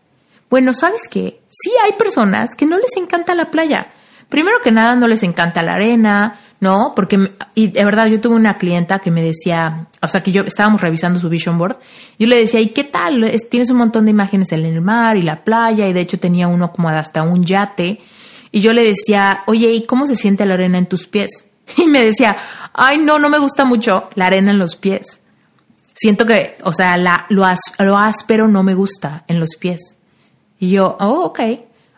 [0.50, 1.40] Bueno, ¿sabes qué?
[1.52, 3.90] Sí hay personas que no les encanta la playa.
[4.28, 6.94] Primero que nada, no les encanta la arena, ¿no?
[6.96, 10.42] Porque, y de verdad, yo tuve una clienta que me decía, o sea, que yo
[10.42, 11.78] estábamos revisando su vision board,
[12.18, 13.32] yo le decía, ¿y qué tal?
[13.52, 16.48] tienes un montón de imágenes en el mar y la playa, y de hecho tenía
[16.48, 18.00] uno como hasta un yate.
[18.52, 21.53] Y yo le decía, oye, ¿y cómo se siente la arena en tus pies?
[21.78, 22.36] Y me decía,
[22.74, 25.22] ay, no, no me gusta mucho la arena en los pies.
[25.94, 27.46] Siento que, o sea, la, lo,
[27.98, 29.98] áspero no me gusta en los pies.
[30.60, 31.40] Y yo, oh, ok.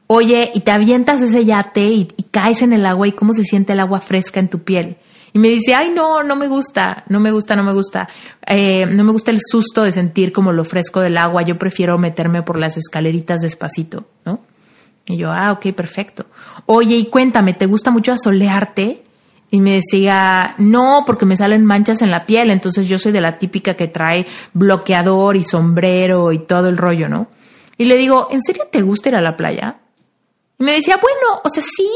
[0.08, 3.74] Oye, y te avientas ese yate y, caes en el agua y cómo se siente
[3.74, 4.98] el agua fresca en tu piel.
[5.34, 8.08] Y me dice, ay, no, no me gusta, no me gusta, no me gusta.
[8.46, 11.42] Eh, no me gusta el susto de sentir como lo fresco del agua.
[11.42, 14.40] Yo prefiero meterme por las escaleritas despacito, ¿no?
[15.08, 16.26] Y yo, ah, ok, perfecto.
[16.66, 19.04] Oye, y cuéntame, ¿te gusta mucho asolearte?
[19.52, 23.22] Y me decía, no, porque me salen manchas en la piel, entonces yo soy de
[23.22, 27.28] la típica que trae bloqueador y sombrero y todo el rollo, ¿no?
[27.78, 29.78] Y le digo, ¿en serio te gusta ir a la playa?
[30.58, 31.90] Y me decía, bueno, o sea, sí,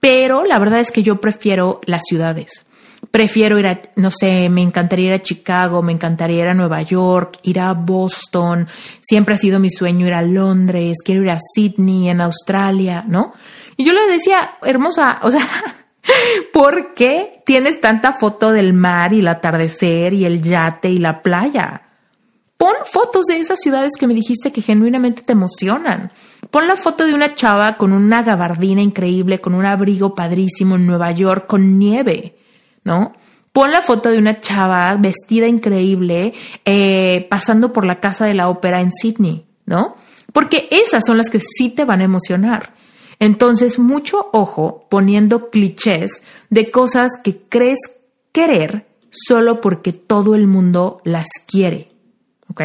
[0.00, 2.66] pero la verdad es que yo prefiero las ciudades.
[3.10, 6.82] Prefiero ir a, no sé, me encantaría ir a Chicago, me encantaría ir a Nueva
[6.82, 8.68] York, ir a Boston,
[9.00, 13.34] siempre ha sido mi sueño ir a Londres, quiero ir a Sydney, en Australia, ¿no?
[13.76, 15.46] Y yo le decía, hermosa, o sea,
[16.52, 21.22] ¿Por qué tienes tanta foto del mar y el atardecer y el yate y la
[21.22, 21.82] playa?
[22.56, 26.12] Pon fotos de esas ciudades que me dijiste que genuinamente te emocionan.
[26.50, 30.86] Pon la foto de una chava con una gabardina increíble, con un abrigo padrísimo en
[30.86, 32.36] Nueva York, con nieve,
[32.84, 33.14] ¿no?
[33.52, 36.32] Pon la foto de una chava vestida increíble,
[36.64, 39.96] eh, pasando por la casa de la ópera en Sydney, ¿no?
[40.32, 42.74] Porque esas son las que sí te van a emocionar.
[43.24, 47.78] Entonces, mucho ojo poniendo clichés de cosas que crees
[48.32, 51.92] querer solo porque todo el mundo las quiere.
[52.50, 52.62] ¿Ok?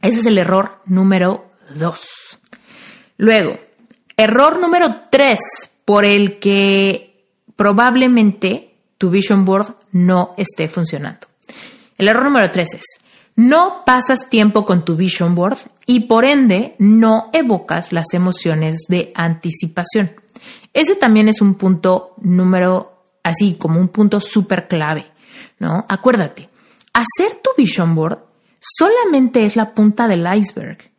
[0.00, 2.08] Ese es el error número dos.
[3.18, 3.58] Luego,
[4.22, 5.40] Error número tres
[5.86, 7.24] por el que
[7.56, 11.26] probablemente tu vision board no esté funcionando.
[11.96, 12.84] El error número tres es,
[13.40, 19.12] no pasas tiempo con tu vision board y por ende no evocas las emociones de
[19.14, 20.12] anticipación.
[20.74, 25.06] Ese también es un punto número, así como un punto súper clave,
[25.58, 25.86] ¿no?
[25.88, 26.50] Acuérdate,
[26.92, 28.18] hacer tu vision board
[28.60, 30.90] solamente es la punta del iceberg.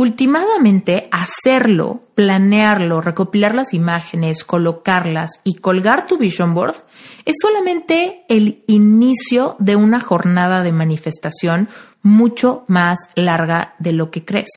[0.00, 6.74] Ultimadamente, hacerlo, planearlo, recopilar las imágenes, colocarlas y colgar tu vision board
[7.26, 11.68] es solamente el inicio de una jornada de manifestación
[12.00, 14.48] mucho más larga de lo que crees.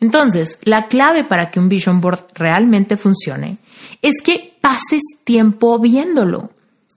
[0.00, 3.56] Entonces, la clave para que un vision board realmente funcione
[4.02, 6.50] es que pases tiempo viéndolo.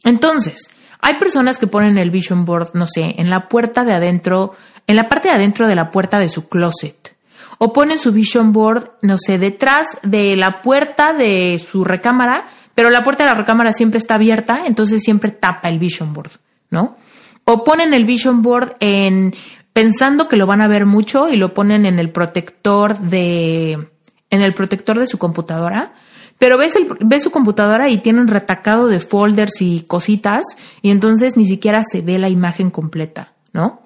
[0.04, 4.58] Entonces, hay personas que ponen el vision board, no sé, en la puerta de adentro,
[4.88, 7.16] en la parte de adentro de la puerta de su closet.
[7.58, 12.90] O ponen su vision board, no sé, detrás de la puerta de su recámara, pero
[12.90, 16.32] la puerta de la recámara siempre está abierta, entonces siempre tapa el vision board,
[16.70, 16.98] ¿no?
[17.46, 19.34] O ponen el vision board en
[19.74, 23.90] pensando que lo van a ver mucho y lo ponen en el protector de
[24.30, 25.94] en el protector de su computadora,
[26.38, 30.44] pero ves, el, ves su computadora y tiene un retacado de folders y cositas
[30.82, 33.82] y entonces ni siquiera se ve la imagen completa, ¿no?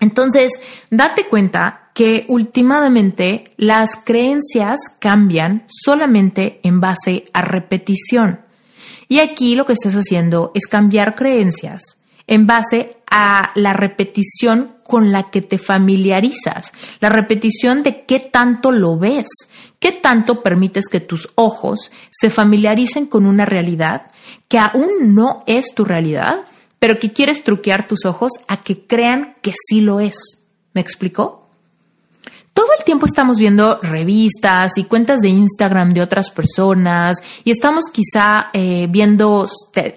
[0.00, 0.50] Entonces,
[0.90, 8.40] date cuenta que últimamente las creencias cambian solamente en base a repetición.
[9.08, 15.12] Y aquí lo que estás haciendo es cambiar creencias en base a la repetición con
[15.12, 19.28] la que te familiarizas, la repetición de qué tanto lo ves,
[19.78, 24.06] qué tanto permites que tus ojos se familiaricen con una realidad
[24.48, 26.46] que aún no es tu realidad,
[26.78, 30.16] pero que quieres truquear tus ojos a que crean que sí lo es.
[30.72, 31.41] ¿Me explicó?
[32.52, 37.86] Todo el tiempo estamos viendo revistas y cuentas de Instagram de otras personas y estamos
[37.90, 39.46] quizá eh, viendo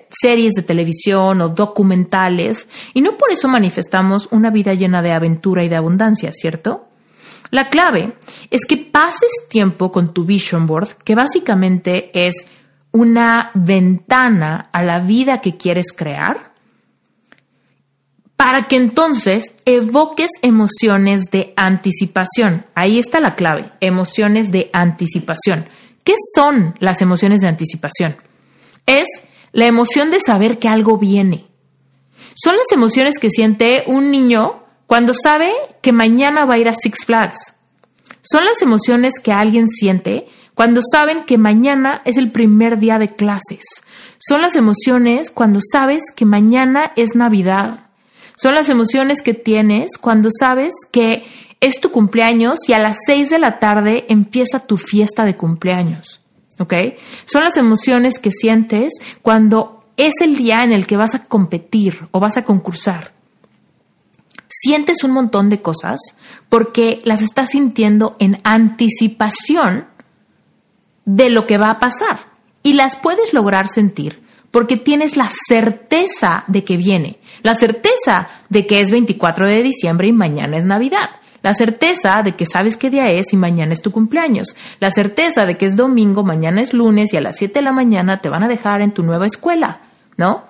[0.09, 5.63] series de televisión o documentales y no por eso manifestamos una vida llena de aventura
[5.63, 6.87] y de abundancia, ¿cierto?
[7.51, 8.13] La clave
[8.49, 12.47] es que pases tiempo con tu vision board, que básicamente es
[12.91, 16.54] una ventana a la vida que quieres crear
[18.35, 22.65] para que entonces evoques emociones de anticipación.
[22.75, 25.69] Ahí está la clave, emociones de anticipación.
[26.03, 28.17] ¿Qué son las emociones de anticipación?
[28.85, 29.05] Es
[29.51, 31.47] la emoción de saber que algo viene.
[32.35, 36.73] Son las emociones que siente un niño cuando sabe que mañana va a ir a
[36.73, 37.55] Six Flags.
[38.21, 43.09] Son las emociones que alguien siente cuando saben que mañana es el primer día de
[43.09, 43.63] clases.
[44.17, 47.84] Son las emociones cuando sabes que mañana es Navidad
[48.35, 51.23] son las emociones que tienes cuando sabes que
[51.61, 56.21] es tu cumpleaños y a las 6 de la tarde empieza tu fiesta de cumpleaños.
[56.59, 56.73] ¿Ok?
[57.25, 62.07] Son las emociones que sientes cuando es el día en el que vas a competir
[62.11, 63.13] o vas a concursar.
[64.47, 65.99] Sientes un montón de cosas
[66.49, 69.87] porque las estás sintiendo en anticipación
[71.05, 72.27] de lo que va a pasar
[72.63, 74.24] y las puedes lograr sentir
[74.55, 80.07] porque tienes la certeza de que viene, la certeza de que es 24 de diciembre
[80.07, 81.09] y mañana es Navidad,
[81.41, 85.45] la certeza de que sabes qué día es y mañana es tu cumpleaños, la certeza
[85.45, 88.29] de que es domingo, mañana es lunes y a las 7 de la mañana te
[88.29, 89.81] van a dejar en tu nueva escuela,
[90.15, 90.45] ¿no?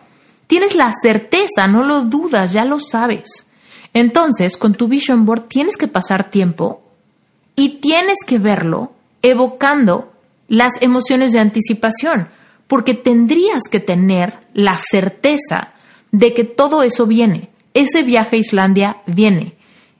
[0.45, 3.47] Tienes la certeza, no lo dudas, ya lo sabes.
[3.91, 6.83] Entonces, con tu vision board tienes que pasar tiempo
[7.55, 8.91] y tienes que verlo
[9.23, 10.13] evocando
[10.47, 12.27] las emociones de anticipación
[12.67, 15.73] porque tendrías que tener la certeza
[16.11, 17.49] de que todo eso viene.
[17.73, 19.53] Ese viaje a Islandia viene.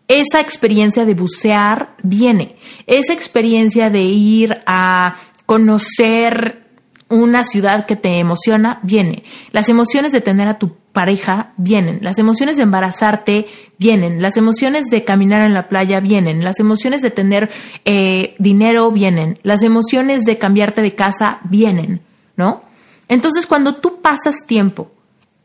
[0.08, 2.56] Esa experiencia de bucear viene.
[2.88, 6.65] Esa experiencia de ir a conocer
[7.10, 9.23] una ciudad que te emociona viene.
[9.51, 11.99] Las emociones de tener a tu pareja vienen.
[12.01, 13.47] Las emociones de embarazarte
[13.78, 14.21] vienen.
[14.21, 16.43] Las emociones de caminar en la playa vienen.
[16.43, 17.51] Las emociones de tener
[17.84, 19.39] eh, dinero vienen.
[19.43, 22.01] Las emociones de cambiarte de casa vienen.
[22.38, 22.63] ¿No?
[23.08, 24.91] Entonces, cuando tú pasas tiempo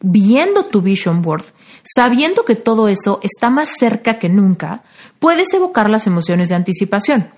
[0.01, 1.45] viendo tu vision board,
[1.85, 4.83] sabiendo que todo eso está más cerca que nunca,
[5.19, 7.31] puedes evocar las emociones de anticipación.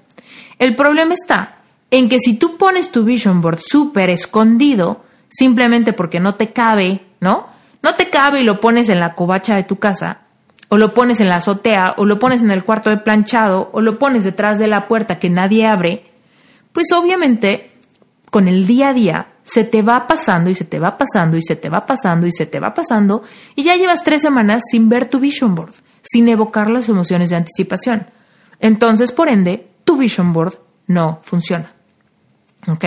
[0.59, 1.59] El problema está
[1.91, 7.03] en que si tú pones tu vision board súper escondido, simplemente porque no te cabe,
[7.21, 7.49] ¿no?
[7.83, 10.21] No te cabe y lo pones en la covacha de tu casa,
[10.69, 13.81] o lo pones en la azotea, o lo pones en el cuarto de planchado, o
[13.81, 16.11] lo pones detrás de la puerta que nadie abre,
[16.73, 17.73] pues obviamente
[18.31, 21.43] con el día a día se te va pasando y se te va pasando y
[21.43, 23.23] se te va pasando y se te va pasando
[23.55, 27.37] y ya llevas tres semanas sin ver tu vision board, sin evocar las emociones de
[27.37, 28.07] anticipación.
[28.61, 31.75] Entonces, por ende, tu vision board no funciona.
[32.67, 32.85] ¿Ok?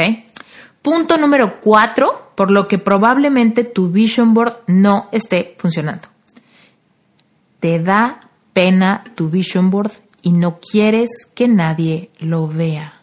[0.81, 6.07] Punto número cuatro, por lo que probablemente tu vision board no esté funcionando.
[7.59, 8.21] Te da
[8.53, 9.91] pena tu vision board
[10.23, 13.01] y no quieres que nadie lo vea.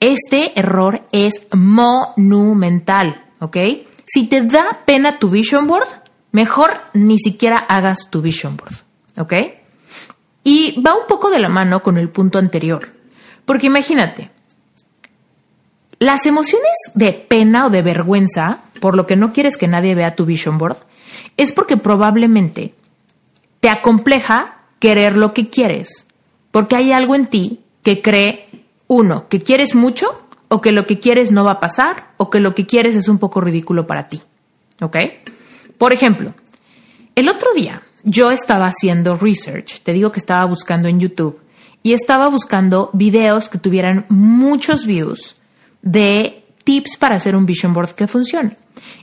[0.00, 3.56] Este error es monumental, ¿ok?
[4.04, 5.86] Si te da pena tu vision board,
[6.32, 8.74] mejor ni siquiera hagas tu vision board,
[9.18, 9.32] ¿ok?
[10.44, 12.92] Y va un poco de la mano con el punto anterior,
[13.44, 14.30] porque imagínate,
[15.98, 20.14] las emociones de pena o de vergüenza, por lo que no quieres que nadie vea
[20.14, 20.76] tu vision board,
[21.38, 22.74] es porque probablemente
[23.60, 26.06] te acompleja querer lo que quieres,
[26.50, 28.45] porque hay algo en ti que cree,
[28.88, 32.40] uno, que quieres mucho o que lo que quieres no va a pasar o que
[32.40, 34.20] lo que quieres es un poco ridículo para ti.
[34.80, 34.96] ¿Ok?
[35.78, 36.34] Por ejemplo,
[37.14, 41.40] el otro día yo estaba haciendo research, te digo que estaba buscando en YouTube
[41.82, 45.36] y estaba buscando videos que tuvieran muchos views
[45.82, 48.56] de tips para hacer un vision board que funcione.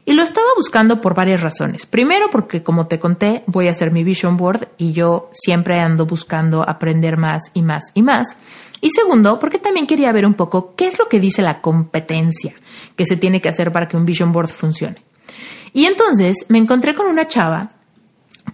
[0.05, 1.85] Y lo estaba buscando por varias razones.
[1.85, 6.05] Primero, porque como te conté, voy a hacer mi vision board y yo siempre ando
[6.05, 8.35] buscando aprender más y más y más.
[8.83, 12.53] Y segundo, porque también quería ver un poco qué es lo que dice la competencia
[12.97, 15.01] que se tiene que hacer para que un vision board funcione.
[15.71, 17.71] Y entonces me encontré con una chava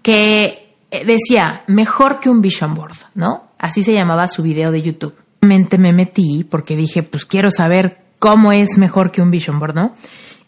[0.04, 3.54] que eh, decía, mejor que un vision board, ¿no?
[3.58, 5.16] Así se llamaba su video de YouTube.
[5.42, 9.74] Realmente me metí porque dije, pues quiero saber cómo es mejor que un vision board,
[9.74, 9.96] ¿no?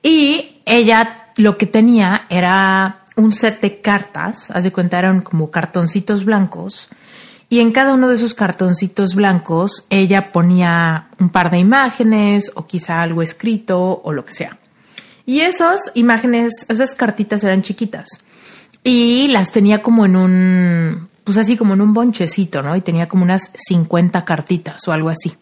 [0.04, 5.50] Y ella lo que tenía era un set de cartas, haz de cuenta eran como
[5.50, 6.88] cartoncitos blancos,
[7.52, 12.66] y en cada uno de esos cartoncitos blancos ella ponía un par de imágenes o
[12.66, 14.58] quizá algo escrito o lo que sea.
[15.26, 18.08] Y esas imágenes, esas cartitas eran chiquitas
[18.86, 22.74] y las tenía como en un, pues así como en un bonchecito, ¿no?
[22.74, 25.34] Y tenía como unas 50 cartitas o algo así.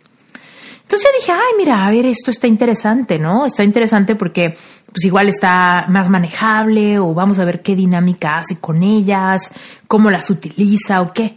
[0.81, 3.45] Entonces yo dije, ay, mira, a ver, esto está interesante, ¿no?
[3.45, 4.57] Está interesante porque
[4.91, 9.51] pues igual está más manejable o vamos a ver qué dinámica hace con ellas,
[9.87, 11.35] cómo las utiliza o qué.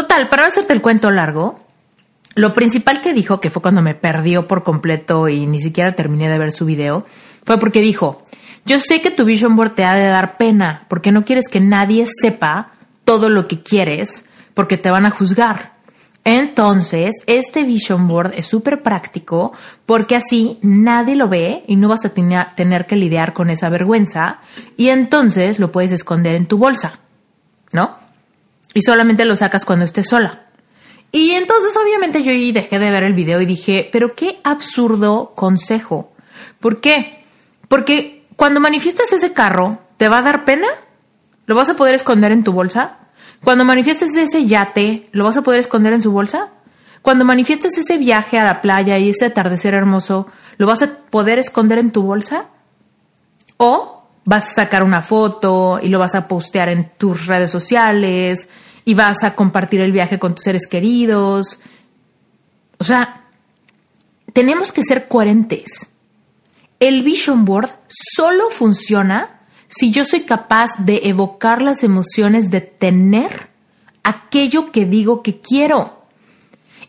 [0.00, 1.60] Total, para no hacerte el cuento largo,
[2.34, 6.26] lo principal que dijo, que fue cuando me perdió por completo y ni siquiera terminé
[6.30, 7.04] de ver su video,
[7.44, 8.24] fue porque dijo,
[8.64, 11.60] yo sé que tu vision board te ha de dar pena porque no quieres que
[11.60, 12.72] nadie sepa
[13.04, 15.74] todo lo que quieres porque te van a juzgar.
[16.24, 19.52] Entonces, este vision board es súper práctico
[19.84, 22.14] porque así nadie lo ve y no vas a
[22.54, 24.38] tener que lidiar con esa vergüenza
[24.78, 27.00] y entonces lo puedes esconder en tu bolsa,
[27.74, 27.99] ¿no?
[28.74, 30.46] Y solamente lo sacas cuando estés sola.
[31.12, 36.12] Y entonces obviamente yo dejé de ver el video y dije, pero qué absurdo consejo.
[36.60, 37.24] ¿Por qué?
[37.68, 40.68] Porque cuando manifiestas ese carro, ¿te va a dar pena?
[41.46, 42.98] ¿Lo vas a poder esconder en tu bolsa?
[43.42, 46.50] Cuando manifiestes ese yate, ¿lo vas a poder esconder en su bolsa?
[47.02, 50.26] Cuando manifiestes ese viaje a la playa y ese atardecer hermoso,
[50.58, 52.46] ¿lo vas a poder esconder en tu bolsa?
[53.56, 53.99] ¿O
[54.30, 58.48] vas a sacar una foto y lo vas a postear en tus redes sociales
[58.84, 61.58] y vas a compartir el viaje con tus seres queridos?
[62.78, 63.24] O sea,
[64.32, 65.90] tenemos que ser coherentes.
[66.78, 73.48] El vision board solo funciona si yo soy capaz de evocar las emociones de tener
[74.04, 76.04] aquello que digo que quiero.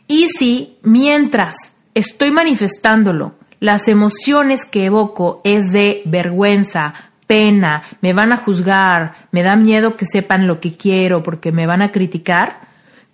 [0.06, 8.34] Y si mientras estoy manifestándolo, las emociones que evoco es de vergüenza, pena, me van
[8.34, 12.60] a juzgar, me da miedo que sepan lo que quiero porque me van a criticar,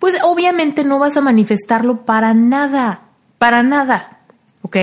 [0.00, 3.02] pues obviamente no vas a manifestarlo para nada,
[3.38, 4.18] para nada,
[4.62, 4.76] ¿ok?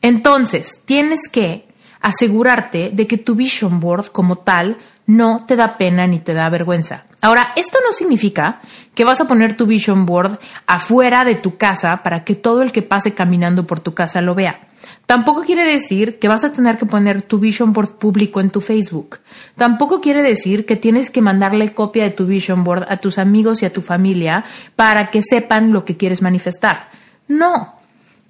[0.00, 1.68] Entonces, tienes que
[2.00, 6.48] asegurarte de que tu vision board como tal no te da pena ni te da
[6.48, 7.04] vergüenza.
[7.20, 8.60] Ahora, esto no significa
[8.94, 12.70] que vas a poner tu vision board afuera de tu casa para que todo el
[12.70, 14.68] que pase caminando por tu casa lo vea.
[15.06, 18.60] Tampoco quiere decir que vas a tener que poner tu vision board público en tu
[18.60, 19.18] Facebook.
[19.56, 23.62] Tampoco quiere decir que tienes que mandarle copia de tu vision board a tus amigos
[23.62, 24.44] y a tu familia
[24.76, 26.90] para que sepan lo que quieres manifestar.
[27.26, 27.74] No,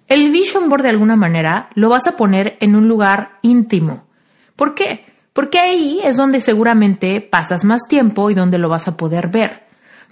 [0.06, 4.04] el vision board de alguna manera lo vas a poner en un lugar íntimo.
[4.56, 5.04] ¿Por qué?
[5.38, 9.62] Porque ahí es donde seguramente pasas más tiempo y donde lo vas a poder ver.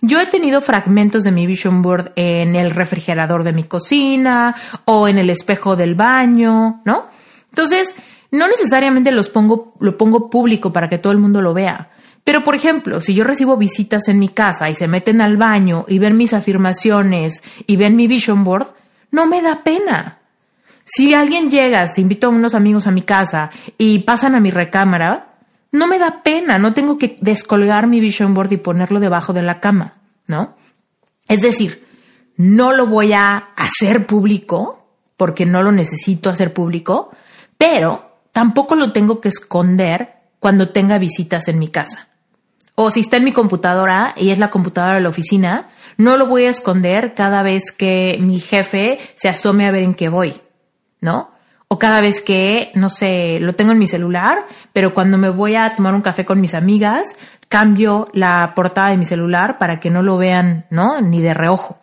[0.00, 4.54] Yo he tenido fragmentos de mi vision board en el refrigerador de mi cocina
[4.84, 7.06] o en el espejo del baño, ¿no?
[7.48, 7.96] Entonces,
[8.30, 11.90] no necesariamente los pongo, lo pongo público para que todo el mundo lo vea.
[12.22, 15.86] Pero, por ejemplo, si yo recibo visitas en mi casa y se meten al baño
[15.88, 18.68] y ven mis afirmaciones y ven mi vision board,
[19.10, 20.15] no me da pena.
[20.88, 24.52] Si alguien llega, se invito a unos amigos a mi casa y pasan a mi
[24.52, 25.34] recámara,
[25.72, 29.42] no me da pena, no tengo que descolgar mi vision board y ponerlo debajo de
[29.42, 29.94] la cama,
[30.28, 30.54] ¿no?
[31.26, 31.84] Es decir,
[32.36, 37.10] no lo voy a hacer público, porque no lo necesito hacer público,
[37.58, 42.06] pero tampoco lo tengo que esconder cuando tenga visitas en mi casa.
[42.76, 46.26] O si está en mi computadora y es la computadora de la oficina, no lo
[46.26, 50.34] voy a esconder cada vez que mi jefe se asome a ver en qué voy,
[51.00, 51.30] ¿no?
[51.68, 55.56] O cada vez que, no sé, lo tengo en mi celular, pero cuando me voy
[55.56, 57.16] a tomar un café con mis amigas,
[57.48, 61.00] cambio la portada de mi celular para que no lo vean, ¿no?
[61.00, 61.78] Ni de reojo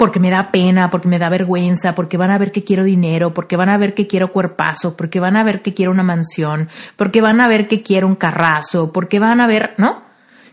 [0.00, 3.34] porque me da pena, porque me da vergüenza, porque van a ver que quiero dinero,
[3.34, 6.70] porque van a ver que quiero cuerpazo, porque van a ver que quiero una mansión,
[6.96, 10.00] porque van a ver que quiero un carrazo, porque van a ver, ¿no?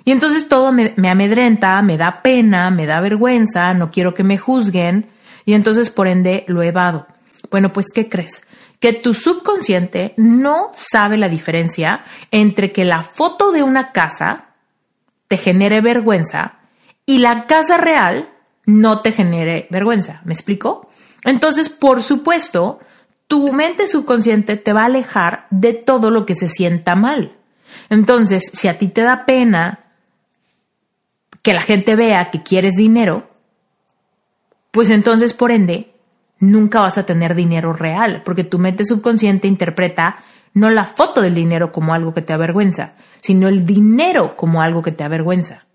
[0.03, 4.38] Y entonces todo me, amedrenta, me da pena, me da vergüenza, no quiero que me
[4.38, 5.07] juzguen
[5.45, 7.07] y entonces por ende lo evado.
[7.49, 8.45] Bueno, pues ¿qué crees?
[8.79, 14.55] Que tu subconsciente no sabe la diferencia entre que la foto de una casa
[15.27, 16.59] te genere vergüenza
[17.05, 18.29] y la casa real
[18.65, 20.21] no te genere vergüenza.
[20.25, 20.89] ¿Me explico?
[21.23, 22.79] Entonces, por supuesto,
[23.27, 27.35] tu mente subconsciente te va a alejar de todo lo que se sienta mal.
[27.89, 29.85] Entonces, si a ti te da pena
[31.41, 33.29] que la gente vea que quieres dinero,
[34.71, 35.93] pues entonces, por ende,
[36.39, 40.23] nunca vas a tener dinero real, porque tu mente subconsciente interpreta
[40.53, 44.81] no la foto del dinero como algo que te avergüenza, sino el dinero como algo
[44.81, 45.65] que te avergüenza.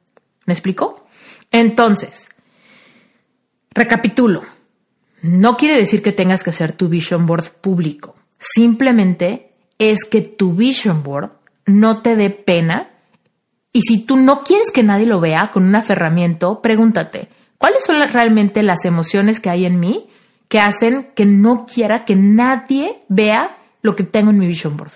[0.46, 1.06] ¿Me explico?
[1.50, 2.28] Entonces,
[3.74, 4.42] Recapitulo.
[5.22, 8.16] No quiere decir que tengas que hacer tu vision board público.
[8.38, 11.30] Simplemente es que tu vision board
[11.66, 12.90] no te dé pena.
[13.72, 18.02] Y si tú no quieres que nadie lo vea con un aferramiento, pregúntate, ¿cuáles son
[18.10, 20.08] realmente las emociones que hay en mí
[20.52, 24.92] que hacen que no quiera que nadie vea lo que tengo en mi vision board?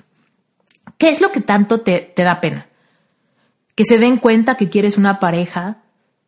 [0.99, 2.67] ¿Qué es lo que tanto te, te da pena?
[3.75, 5.79] ¿Que se den cuenta que quieres una pareja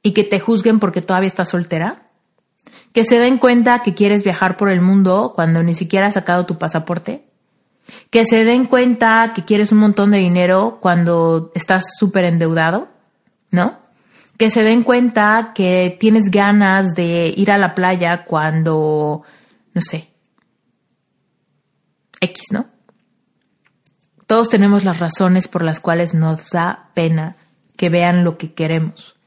[0.03, 2.09] y que te juzguen porque todavía estás soltera?
[2.93, 6.47] que se den cuenta que quieres viajar por el mundo cuando ni siquiera has sacado
[6.47, 7.25] tu pasaporte,
[8.11, 12.89] que se den cuenta que quieres un montón de dinero cuando estás súper endeudado,
[13.51, 13.79] ¿no?
[14.39, 19.23] Que se den cuenta que tienes ganas de ir a la playa cuando,
[19.75, 20.09] no sé,
[22.21, 22.67] X, ¿no?
[24.27, 27.37] Todos tenemos las razones por las cuales nos da pena
[27.77, 29.19] que vean lo que queremos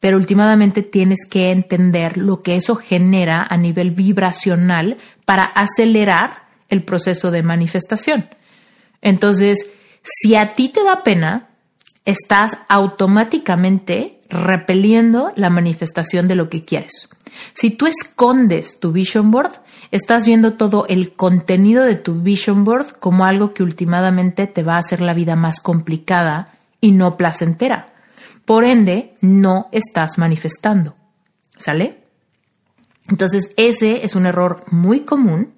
[0.00, 6.84] pero últimamente tienes que entender lo que eso genera a nivel vibracional para acelerar el
[6.84, 8.28] proceso de manifestación.
[9.00, 9.70] Entonces,
[10.02, 11.48] si a ti te da pena,
[12.04, 17.08] estás automáticamente repeliendo la manifestación de lo que quieres.
[17.54, 19.52] Si tú escondes tu vision board,
[19.90, 24.74] estás viendo todo el contenido de tu vision board como algo que últimamente te va
[24.74, 27.94] a hacer la vida más complicada y no placentera.
[28.44, 30.94] Por ende, no estás manifestando.
[31.56, 32.04] ¿Sale?
[33.08, 35.54] Entonces, ese es un error muy común,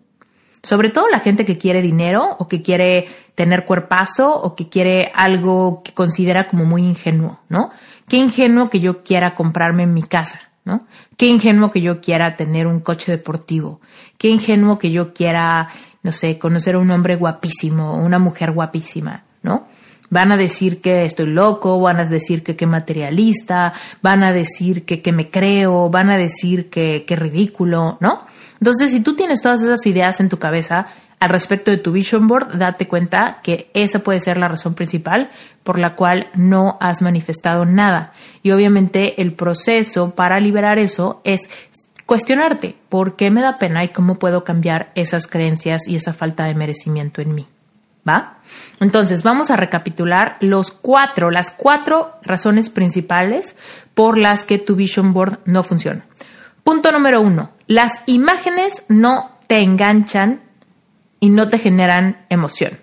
[0.62, 5.10] sobre todo la gente que quiere dinero o que quiere tener cuerpazo o que quiere
[5.14, 7.70] algo que considera como muy ingenuo, ¿no?
[8.08, 10.86] Qué ingenuo que yo quiera comprarme mi casa, ¿no?
[11.16, 13.80] Qué ingenuo que yo quiera tener un coche deportivo,
[14.18, 15.68] qué ingenuo que yo quiera,
[16.02, 19.66] no sé, conocer a un hombre guapísimo, una mujer guapísima, ¿no?
[20.10, 24.84] Van a decir que estoy loco, van a decir que qué materialista, van a decir
[24.84, 28.24] que, que me creo, van a decir que qué ridículo, ¿no?
[28.60, 30.86] Entonces, si tú tienes todas esas ideas en tu cabeza
[31.18, 35.30] al respecto de tu vision board, date cuenta que esa puede ser la razón principal
[35.62, 38.12] por la cual no has manifestado nada.
[38.42, 41.48] Y obviamente el proceso para liberar eso es
[42.06, 46.44] cuestionarte por qué me da pena y cómo puedo cambiar esas creencias y esa falta
[46.44, 47.46] de merecimiento en mí.
[48.08, 48.38] ¿Va?
[48.80, 53.56] Entonces, vamos a recapitular los cuatro, las cuatro razones principales
[53.94, 56.06] por las que tu vision board no funciona.
[56.64, 60.42] Punto número uno, las imágenes no te enganchan
[61.18, 62.80] y no te generan emoción.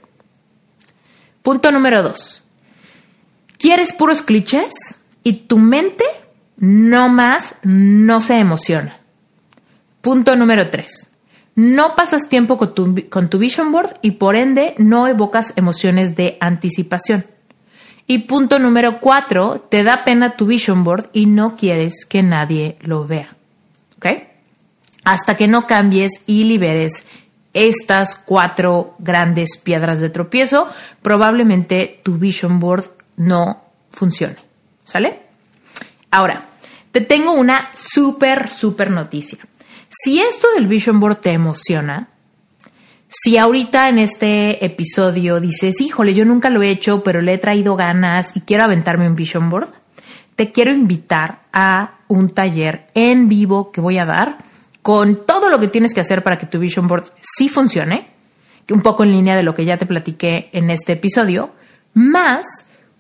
[1.42, 2.44] Punto número dos,
[3.58, 6.04] quieres puros clichés y tu mente
[6.58, 9.00] no más no se emociona.
[10.02, 11.10] Punto número tres,
[11.56, 17.26] no pasas tiempo con tu, vision board y por ende no evocas emociones de anticipación.
[18.06, 22.78] Y punto número cuatro, te da pena tu vision board y no quieres que nadie
[22.82, 23.37] lo vea.
[23.98, 24.06] ¿Ok?
[25.04, 27.06] Hasta que no cambies y liberes
[27.54, 30.68] estas cuatro grandes piedras de tropiezo,
[31.02, 34.38] probablemente tu vision board no funcione.
[34.84, 35.22] ¿Sale?
[36.12, 36.50] Ahora,
[36.92, 39.40] te tengo una súper, súper noticia.
[39.90, 42.10] Si esto del Vision Board te emociona,
[43.08, 47.38] si ahorita en este episodio dices, híjole, yo nunca lo he hecho, pero le he
[47.38, 49.70] traído ganas y quiero aventarme un Vision Board,
[50.38, 54.38] te quiero invitar a un taller en vivo que voy a dar
[54.84, 58.12] con todo lo que tienes que hacer para que tu vision board sí funcione,
[58.70, 61.50] un poco en línea de lo que ya te platiqué en este episodio,
[61.96, 62.46] más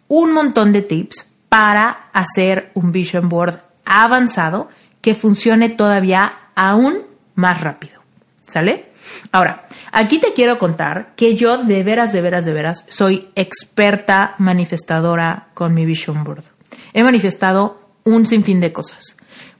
[0.07, 4.67] un montón de tips para hacer un vision board avanzado
[4.99, 7.03] que funcione todavía aún
[7.35, 8.01] más rápido.
[8.47, 8.91] ¿Sale?
[9.31, 14.33] Ahora, aquí te quiero contar que yo de veras, de veras, de veras soy experta
[14.39, 16.56] manifestadora con mi vision board.
[16.93, 19.17] He manifestado un sinfín de cosas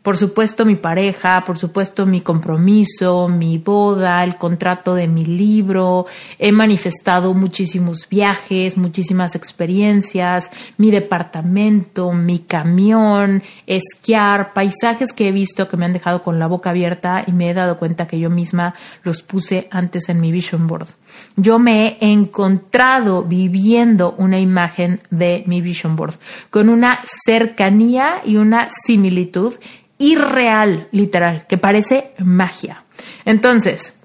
[0.08, 6.06] por supuesto mi pareja, por supuesto mi compromiso, mi boda, el contrato de mi libro,
[6.40, 15.68] he manifestado muchísimos viajes, muchísimas experiencias, mi departamento, mi camión, esquiar, paisajes que he visto
[15.68, 18.30] que me han dejado con la boca abierta y me he dado cuenta que yo
[18.30, 20.88] misma los puse antes en mi vision board.
[21.36, 26.14] Yo me he encontrado viviendo una imagen de mi vision board
[26.50, 29.56] con una cercanía y una similitud
[29.98, 32.84] irreal, literal, que parece magia.
[33.26, 33.98] Entonces,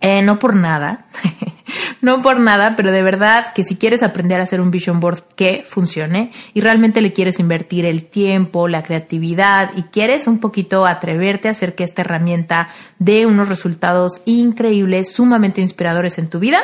[0.00, 1.06] eh, no por nada,
[2.00, 5.22] no por nada, pero de verdad que si quieres aprender a hacer un vision board
[5.36, 10.86] que funcione y realmente le quieres invertir el tiempo, la creatividad y quieres un poquito
[10.86, 12.68] atreverte a hacer que esta herramienta
[12.98, 16.58] dé unos resultados increíbles, sumamente inspiradores en tu vida,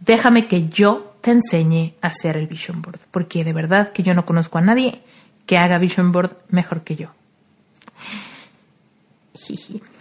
[0.00, 4.14] déjame que yo te enseñe a hacer el vision board, porque de verdad que yo
[4.14, 5.02] no conozco a nadie
[5.46, 7.08] que haga vision board mejor que yo.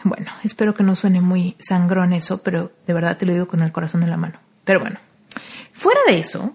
[0.04, 3.62] Bueno, espero que no suene muy sangrón eso, pero de verdad te lo digo con
[3.62, 4.40] el corazón en la mano.
[4.64, 5.00] Pero bueno,
[5.72, 6.54] fuera de eso,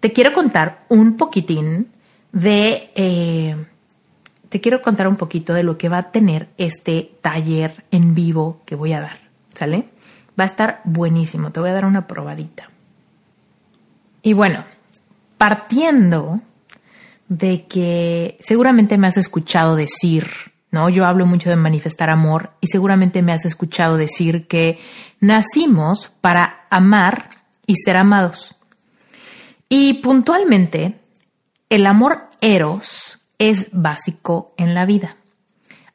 [0.00, 1.88] te quiero contar un poquitín
[2.32, 2.90] de...
[2.94, 3.56] Eh,
[4.48, 8.60] te quiero contar un poquito de lo que va a tener este taller en vivo
[8.64, 9.18] que voy a dar,
[9.52, 9.88] ¿sale?
[10.38, 12.70] Va a estar buenísimo, te voy a dar una probadita.
[14.22, 14.64] Y bueno,
[15.38, 16.40] partiendo
[17.28, 20.90] de que seguramente me has escuchado decir ¿no?
[20.90, 24.78] Yo hablo mucho de manifestar amor y seguramente me has escuchado decir que
[25.20, 27.30] nacimos para amar
[27.64, 28.56] y ser amados.
[29.68, 31.00] Y puntualmente,
[31.70, 35.16] el amor eros es básico en la vida.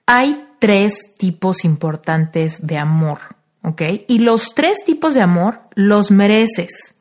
[0.07, 3.19] Hay tres tipos importantes de amor,
[3.61, 3.81] ¿ok?
[4.07, 6.95] Y los tres tipos de amor los mereces.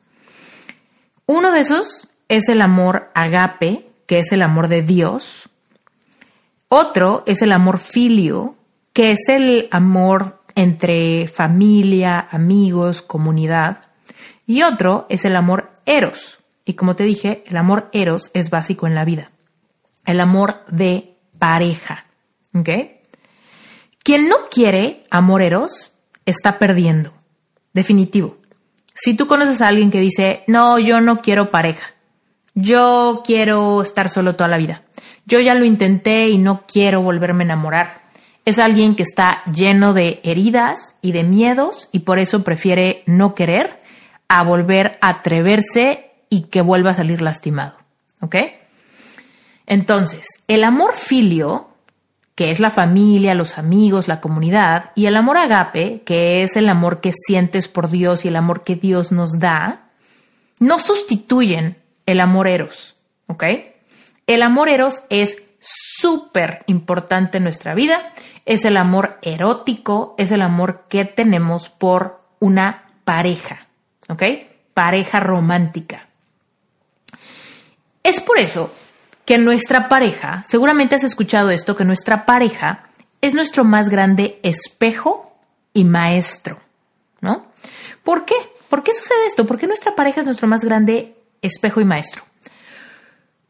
[1.25, 5.49] Uno de esos es el amor agape, que es el amor de Dios,
[6.69, 8.55] otro es el amor filio,
[8.93, 13.89] que es el amor entre familia, amigos, comunidad.
[14.45, 16.39] Y otro es el amor eros.
[16.65, 19.31] Y como te dije, el amor eros es básico en la vida.
[20.05, 22.05] El amor de pareja.
[22.53, 22.69] ¿Ok?
[24.03, 25.93] Quien no quiere amor eros
[26.25, 27.13] está perdiendo.
[27.73, 28.37] Definitivo.
[28.93, 31.93] Si tú conoces a alguien que dice, no, yo no quiero pareja.
[32.61, 34.83] Yo quiero estar solo toda la vida
[35.29, 38.01] yo ya lo intenté y no quiero volverme a enamorar.
[38.45, 43.35] Es alguien que está lleno de heridas y de miedos y por eso prefiere no
[43.35, 43.79] querer
[44.27, 47.77] a volver a atreverse y que vuelva a salir lastimado.
[48.21, 48.35] ¿Ok?
[49.67, 51.69] Entonces, el amor filio,
[52.33, 56.69] que es la familia, los amigos, la comunidad, y el amor agape, que es el
[56.69, 59.91] amor que sientes por Dios y el amor que Dios nos da,
[60.59, 61.77] no sustituyen
[62.11, 62.95] el amor eros.
[63.27, 63.43] ¿Ok?
[64.27, 68.13] El amor eros es súper importante en nuestra vida.
[68.45, 73.67] Es el amor erótico, es el amor que tenemos por una pareja,
[74.07, 74.23] ¿ok?
[74.73, 76.07] Pareja romántica.
[78.03, 78.73] Es por eso
[79.25, 82.89] que nuestra pareja, seguramente has escuchado esto, que nuestra pareja
[83.21, 85.35] es nuestro más grande espejo
[85.73, 86.59] y maestro,
[87.21, 87.45] ¿no?
[88.03, 88.35] ¿Por qué?
[88.69, 89.45] ¿Por qué sucede esto?
[89.45, 92.23] ¿Por qué nuestra pareja es nuestro más grande espejo y maestro?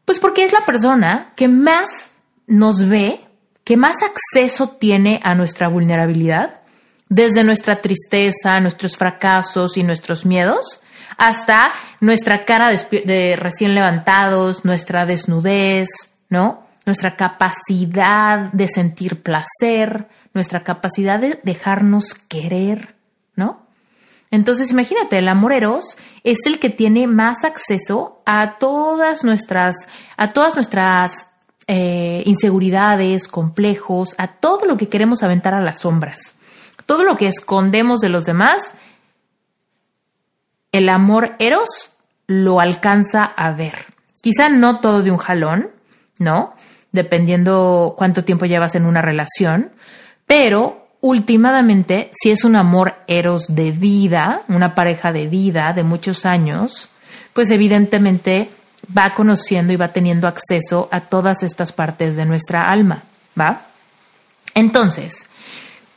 [0.04, 2.12] Pues porque es la persona que más
[2.46, 3.20] nos ve,
[3.64, 6.60] que más acceso tiene a nuestra vulnerabilidad,
[7.08, 10.80] desde nuestra tristeza, nuestros fracasos y nuestros miedos,
[11.18, 15.88] hasta nuestra cara de, recién levantados, nuestra desnudez,
[16.28, 16.66] ¿no?
[16.86, 22.94] Nuestra capacidad de sentir placer, nuestra capacidad de dejarnos querer,
[23.36, 23.66] ¿no?
[24.30, 30.32] Entonces, imagínate, el amor eros es el que tiene más acceso a todas nuestras, a
[30.32, 31.28] todas nuestras
[31.66, 36.34] eh, inseguridades, complejos, a todo lo que queremos aventar a las sombras.
[36.86, 38.74] Todo lo que escondemos de los demás,
[40.72, 41.92] el amor eros
[42.26, 43.74] lo alcanza a ver.
[44.20, 45.70] Quizá no todo de un jalón,
[46.18, 46.54] ¿no?
[46.92, 49.72] Dependiendo cuánto tiempo llevas en una relación,
[50.26, 56.26] pero últimamente, si es un amor eros de vida, una pareja de vida de muchos
[56.26, 56.88] años,
[57.32, 58.50] pues evidentemente
[58.96, 63.02] va conociendo y va teniendo acceso a todas estas partes de nuestra alma,
[63.38, 63.62] ¿va?
[64.54, 65.26] Entonces,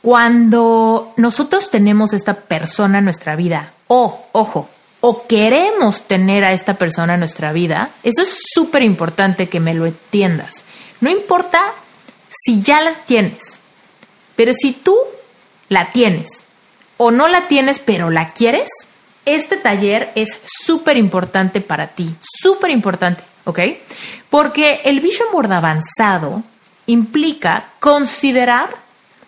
[0.00, 4.68] cuando nosotros tenemos esta persona en nuestra vida, o, ojo,
[5.00, 9.74] o queremos tener a esta persona en nuestra vida, eso es súper importante que me
[9.74, 10.64] lo entiendas.
[11.00, 11.60] No importa
[12.28, 13.60] si ya la tienes,
[14.36, 14.96] pero si tú
[15.68, 16.44] la tienes
[16.96, 18.68] o no la tienes pero la quieres,
[19.24, 23.60] este taller es súper importante para ti, súper importante, ¿ok?
[24.30, 26.42] Porque el Vision Board avanzado
[26.86, 28.70] implica considerar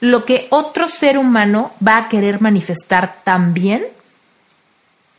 [0.01, 3.87] lo que otro ser humano va a querer manifestar también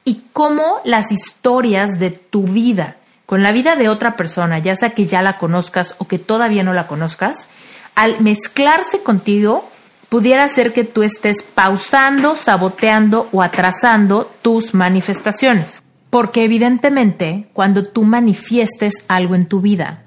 [0.05, 4.91] y cómo las historias de tu vida con la vida de otra persona, ya sea
[4.91, 7.49] que ya la conozcas o que todavía no la conozcas,
[7.93, 9.69] al mezclarse contigo,
[10.10, 15.84] pudiera hacer que tú estés pausando, saboteando o atrasando tus manifestaciones.
[16.10, 20.03] Porque evidentemente, cuando tú manifiestes algo en tu vida,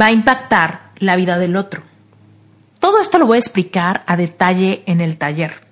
[0.00, 1.82] va a impactar la vida del otro.
[2.78, 5.66] Todo esto lo voy a explicar a detalle en el taller.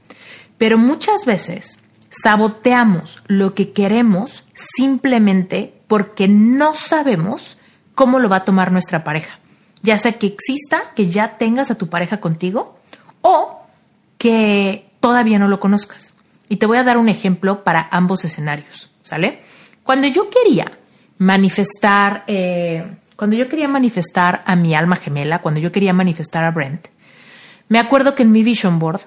[0.59, 1.79] Pero muchas veces
[2.11, 7.57] saboteamos lo que queremos simplemente porque no sabemos
[7.95, 9.39] cómo lo va a tomar nuestra pareja
[9.83, 12.79] ya sea que exista, que ya tengas a tu pareja contigo
[13.23, 13.63] o
[14.19, 16.15] que todavía no lo conozcas.
[16.49, 19.43] Y te voy a dar un ejemplo para ambos escenarios, ¿sale?
[19.83, 20.79] Cuando yo quería
[21.19, 26.51] manifestar, eh, cuando yo quería manifestar a mi alma gemela, cuando yo quería manifestar a
[26.51, 26.89] Brent,
[27.69, 29.03] me acuerdo que en mi vision board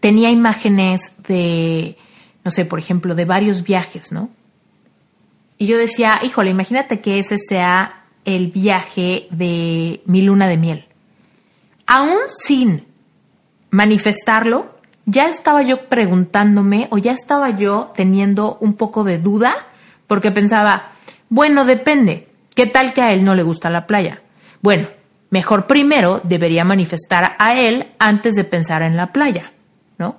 [0.00, 1.96] tenía imágenes de,
[2.44, 4.30] no sé, por ejemplo, de varios viajes, ¿no?
[5.58, 7.95] Y yo decía, híjole, imagínate que ese sea
[8.26, 10.84] el viaje de mi luna de miel.
[11.86, 12.84] Aún sin
[13.70, 19.54] manifestarlo, ya estaba yo preguntándome o ya estaba yo teniendo un poco de duda
[20.06, 20.90] porque pensaba,
[21.28, 24.20] bueno, depende, ¿qué tal que a él no le gusta la playa?
[24.60, 24.88] Bueno,
[25.30, 29.52] mejor primero debería manifestar a él antes de pensar en la playa,
[29.98, 30.16] ¿no?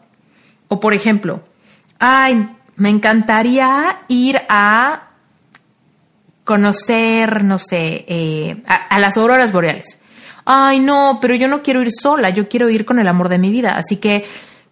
[0.70, 1.42] O por ejemplo,
[2.00, 5.07] ay, me encantaría ir a
[6.48, 10.00] conocer, no sé, eh, a, las auroras boreales.
[10.46, 13.38] Ay, no, pero yo no quiero ir sola, yo quiero ir con el amor de
[13.38, 14.24] mi vida, así que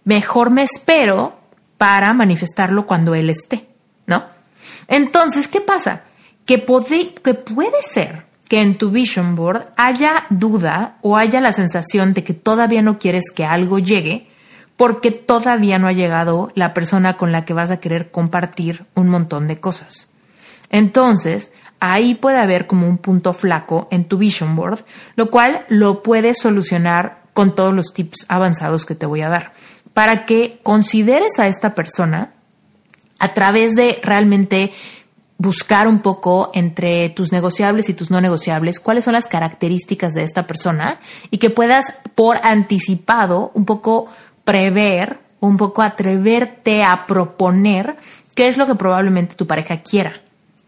[0.06, 1.38] mejor me espero
[1.78, 3.68] para manifestarlo cuando él esté,
[4.08, 4.24] ¿no?
[4.88, 6.04] Entonces, ¿qué pasa?
[6.46, 11.52] Que puede, que puede ser que en tu vision board haya duda o haya la
[11.52, 14.30] sensación de que todavía no quieres que algo llegue
[14.78, 19.10] porque todavía no ha llegado la persona con la que vas a querer compartir un
[19.10, 20.08] montón de cosas.
[20.70, 26.04] Entonces, ahí puede haber como un punto flaco en tu vision board, lo cual lo
[26.04, 29.54] puedes solucionar con todos los tips avanzados que te voy a dar,
[29.94, 32.32] para que consideres a esta persona
[33.20, 34.72] a través de realmente
[35.38, 40.24] buscar un poco entre tus negociables y tus no negociables cuáles son las características de
[40.24, 41.00] esta persona
[41.30, 44.08] y que puedas por anticipado un poco
[44.46, 47.98] prever, un poco atreverte a proponer
[48.34, 50.22] qué es lo que probablemente tu pareja quiera.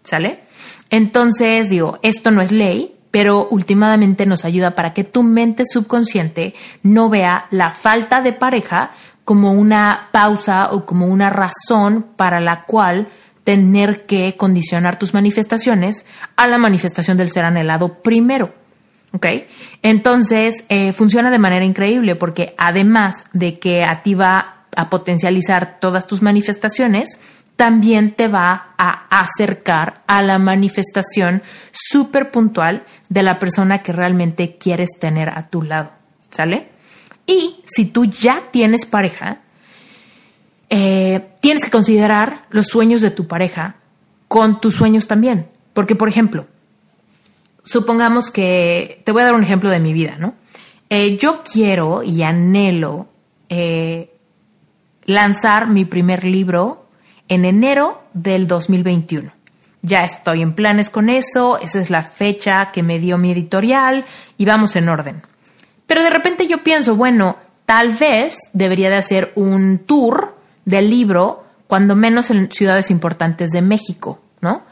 [0.04, 0.47] ¿Sale?
[0.90, 6.54] Entonces, digo, esto no es ley, pero últimamente nos ayuda para que tu mente subconsciente
[6.84, 8.92] no vea la falta de pareja
[9.26, 13.10] como una pausa o como una razón para la cual
[13.44, 18.54] tener que condicionar tus manifestaciones a la manifestación del ser anhelado primero.
[19.14, 19.26] ¿Ok?
[19.82, 25.80] Entonces, eh, funciona de manera increíble porque además de que a ti va a potencializar
[25.80, 27.20] todas tus manifestaciones,
[27.58, 31.42] también te va a acercar a la manifestación
[31.72, 35.92] súper puntual de la persona que realmente quieres tener a tu lado.
[36.30, 36.70] ¿Sale?
[37.26, 39.40] Y si tú ya tienes pareja,
[40.70, 43.76] eh, tienes que considerar los sueños de tu pareja
[44.28, 45.48] con tus sueños también.
[45.74, 46.46] Porque, por ejemplo,
[47.64, 50.36] supongamos que, te voy a dar un ejemplo de mi vida, ¿no?
[50.90, 53.08] Eh, yo quiero y anhelo
[53.50, 54.16] eh,
[55.06, 56.87] lanzar mi primer libro
[57.28, 59.32] en enero del 2021.
[59.82, 64.06] Ya estoy en planes con eso, esa es la fecha que me dio mi editorial
[64.38, 65.24] y vamos en orden.
[65.86, 71.46] Pero de repente yo pienso, bueno, tal vez debería de hacer un tour del libro,
[71.68, 74.64] cuando menos en ciudades importantes de México, ¿no?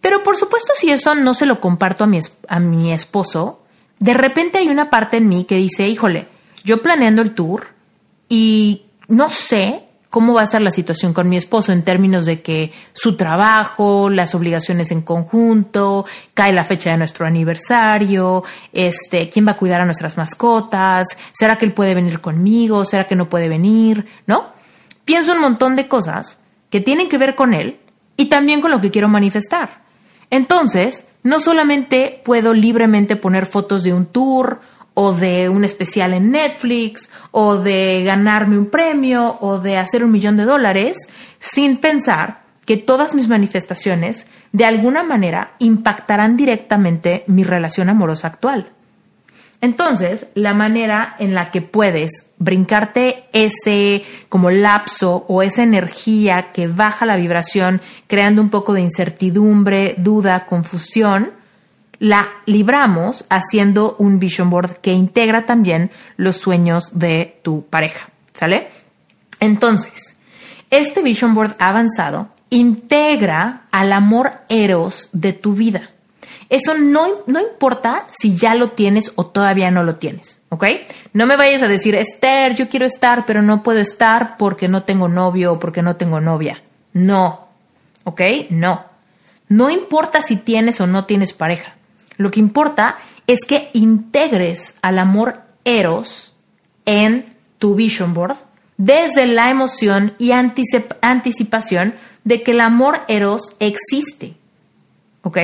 [0.00, 3.62] Pero por supuesto si eso no se lo comparto a mi, a mi esposo,
[3.98, 6.28] de repente hay una parte en mí que dice, híjole,
[6.62, 7.68] yo planeando el tour
[8.28, 9.85] y no sé
[10.16, 14.08] cómo va a estar la situación con mi esposo en términos de que su trabajo,
[14.08, 18.42] las obligaciones en conjunto, cae la fecha de nuestro aniversario,
[18.72, 23.06] este, quién va a cuidar a nuestras mascotas, será que él puede venir conmigo, será
[23.06, 24.46] que no puede venir, ¿no?
[25.04, 26.40] Pienso un montón de cosas
[26.70, 27.78] que tienen que ver con él
[28.16, 29.82] y también con lo que quiero manifestar.
[30.30, 34.62] Entonces, no solamente puedo libremente poner fotos de un tour
[34.98, 40.10] o de un especial en Netflix o de ganarme un premio o de hacer un
[40.10, 40.96] millón de dólares
[41.38, 48.72] sin pensar que todas mis manifestaciones de alguna manera impactarán directamente mi relación amorosa actual.
[49.60, 56.68] Entonces, la manera en la que puedes brincarte ese como lapso o esa energía que
[56.68, 61.32] baja la vibración, creando un poco de incertidumbre, duda, confusión,
[61.98, 68.10] la libramos haciendo un vision board que integra también los sueños de tu pareja.
[68.32, 68.68] ¿Sale?
[69.40, 70.16] Entonces,
[70.70, 75.90] este vision board avanzado integra al amor eros de tu vida.
[76.48, 80.64] Eso no, no importa si ya lo tienes o todavía no lo tienes, ¿ok?
[81.12, 84.84] No me vayas a decir, Esther, yo quiero estar, pero no puedo estar porque no
[84.84, 86.62] tengo novio o porque no tengo novia.
[86.92, 87.48] No,
[88.04, 88.20] ¿ok?
[88.50, 88.84] No.
[89.48, 91.75] No importa si tienes o no tienes pareja.
[92.16, 92.96] Lo que importa
[93.26, 96.34] es que integres al amor eros
[96.84, 98.36] en tu vision board
[98.76, 101.94] desde la emoción y anticipación
[102.24, 104.34] de que el amor eros existe.
[105.22, 105.38] ¿Ok?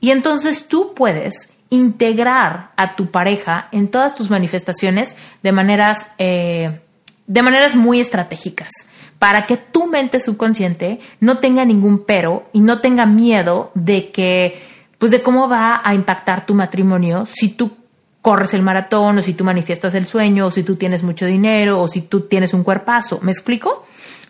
[0.00, 6.80] Y entonces tú puedes integrar a tu pareja en todas tus manifestaciones de maneras, eh,
[7.26, 8.70] de maneras muy estratégicas
[9.18, 14.62] para que tu mente subconsciente no tenga ningún pero y no tenga miedo de que,
[14.98, 17.76] pues de cómo va a impactar tu matrimonio si tú
[18.20, 21.80] corres el maratón o si tú manifiestas el sueño o si tú tienes mucho dinero
[21.80, 23.20] o si tú tienes un cuerpazo.
[23.22, 23.86] ¿Me explico?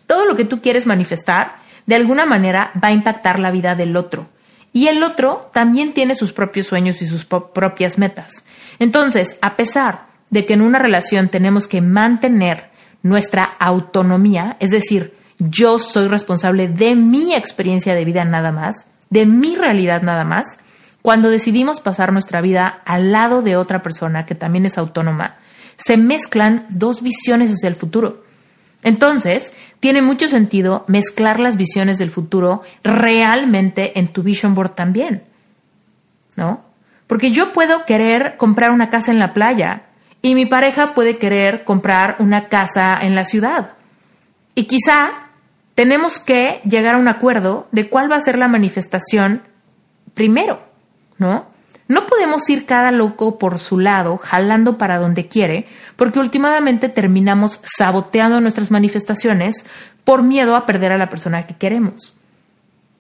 [0.07, 1.57] Todo lo que tú quieres manifestar
[1.87, 4.29] de alguna manera va a impactar la vida del otro
[4.73, 8.45] y el otro también tiene sus propios sueños y sus propias metas.
[8.79, 12.71] Entonces, a pesar de que en una relación tenemos que mantener
[13.03, 19.27] nuestra autonomía, es decir, yo soy responsable de mi experiencia de vida nada más, de
[19.27, 20.59] mi realidad nada más,
[21.03, 25.37] cuando decidimos pasar nuestra vida al lado de otra persona que también es autónoma,
[25.77, 28.25] se mezclan dos visiones hacia el futuro.
[28.83, 35.23] Entonces, tiene mucho sentido mezclar las visiones del futuro realmente en tu vision board también.
[36.37, 36.65] ¿No?
[37.07, 39.85] Porque yo puedo querer comprar una casa en la playa
[40.21, 43.73] y mi pareja puede querer comprar una casa en la ciudad.
[44.55, 45.28] Y quizá
[45.79, 49.43] tenemos que llegar a un acuerdo de cuál va a ser la manifestación
[50.13, 50.61] primero,
[51.19, 51.47] ¿no?
[51.87, 57.61] No podemos ir cada loco por su lado, jalando para donde quiere, porque últimamente terminamos
[57.63, 59.67] saboteando nuestras manifestaciones
[60.03, 62.13] por miedo a perder a la persona que queremos.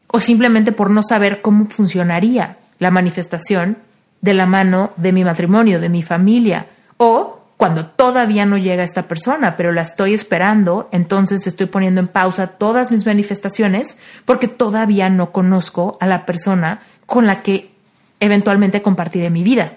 [0.06, 3.78] O simplemente por no saber cómo funcionaría la manifestación
[4.20, 6.66] de la mano de mi matrimonio, de mi familia,
[6.96, 12.06] o cuando todavía no llega esta persona, pero la estoy esperando, entonces estoy poniendo en
[12.06, 17.72] pausa todas mis manifestaciones porque todavía no conozco a la persona con la que
[18.20, 19.72] eventualmente compartiré mi vida.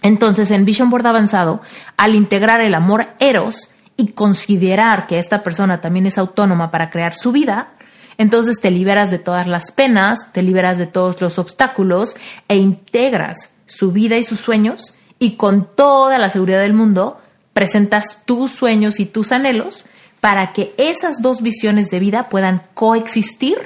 [0.00, 1.60] Entonces, en Vision Board Avanzado,
[1.98, 7.12] al integrar el amor eros y considerar que esta persona también es autónoma para crear
[7.12, 7.74] su vida,
[8.16, 12.16] entonces te liberas de todas las penas, te liberas de todos los obstáculos
[12.48, 17.18] e integras su vida y sus sueños y con toda la seguridad del mundo
[17.54, 19.86] presentas tus sueños y tus anhelos
[20.20, 23.56] para que esas dos visiones de vida puedan coexistir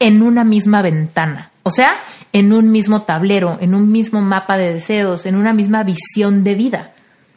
[0.00, 1.50] en una misma ventana.
[1.62, 1.98] O sea,
[2.34, 6.54] en un mismo tablero, en un mismo mapa de deseos, en una misma visión de
[6.54, 6.92] vida.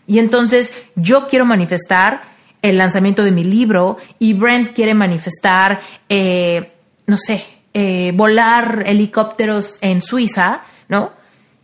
[0.05, 2.23] Y entonces yo quiero manifestar
[2.61, 6.73] el lanzamiento de mi libro y Brent quiere manifestar, eh,
[7.07, 11.20] no sé, eh, volar helicópteros en Suiza, ¿no?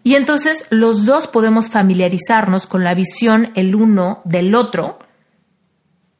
[0.07, 4.99] Y entonces los dos podemos familiarizarnos con la visión el uno del otro.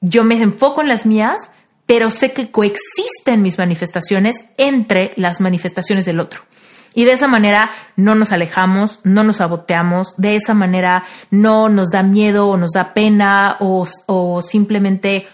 [0.02, 1.52] Yo me enfoco en las mías,
[1.86, 6.42] pero sé que coexisten mis manifestaciones entre las manifestaciones del otro.
[6.96, 11.92] Y de esa manera no nos alejamos, no nos saboteamos, de esa manera no nos
[11.92, 15.28] da miedo o nos da pena o, simplemente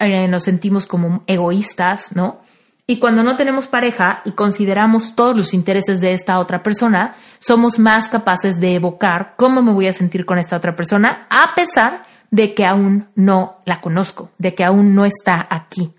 [0.00, 2.40] eh, nos sentimos como egoístas, ¿no?
[2.86, 7.78] Y cuando no tenemos pareja y consideramos todos los intereses de esta otra persona, somos
[7.78, 12.02] más capaces de evocar cómo me voy a sentir con esta otra persona, a pesar
[12.30, 15.92] de que aún no la conozco, de que aún no está aquí.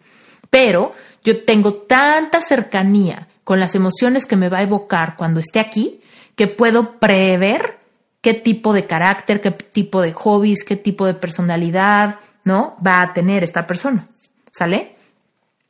[0.49, 5.59] Pero yo tengo tanta cercanía con las emociones que me va a evocar cuando esté
[5.59, 6.01] aquí,
[6.35, 7.79] que puedo prever
[8.21, 12.75] qué tipo de carácter, qué tipo de hobbies, qué tipo de personalidad, ¿no?
[12.85, 14.07] Va a tener esta persona.
[14.51, 14.95] ¿Sale?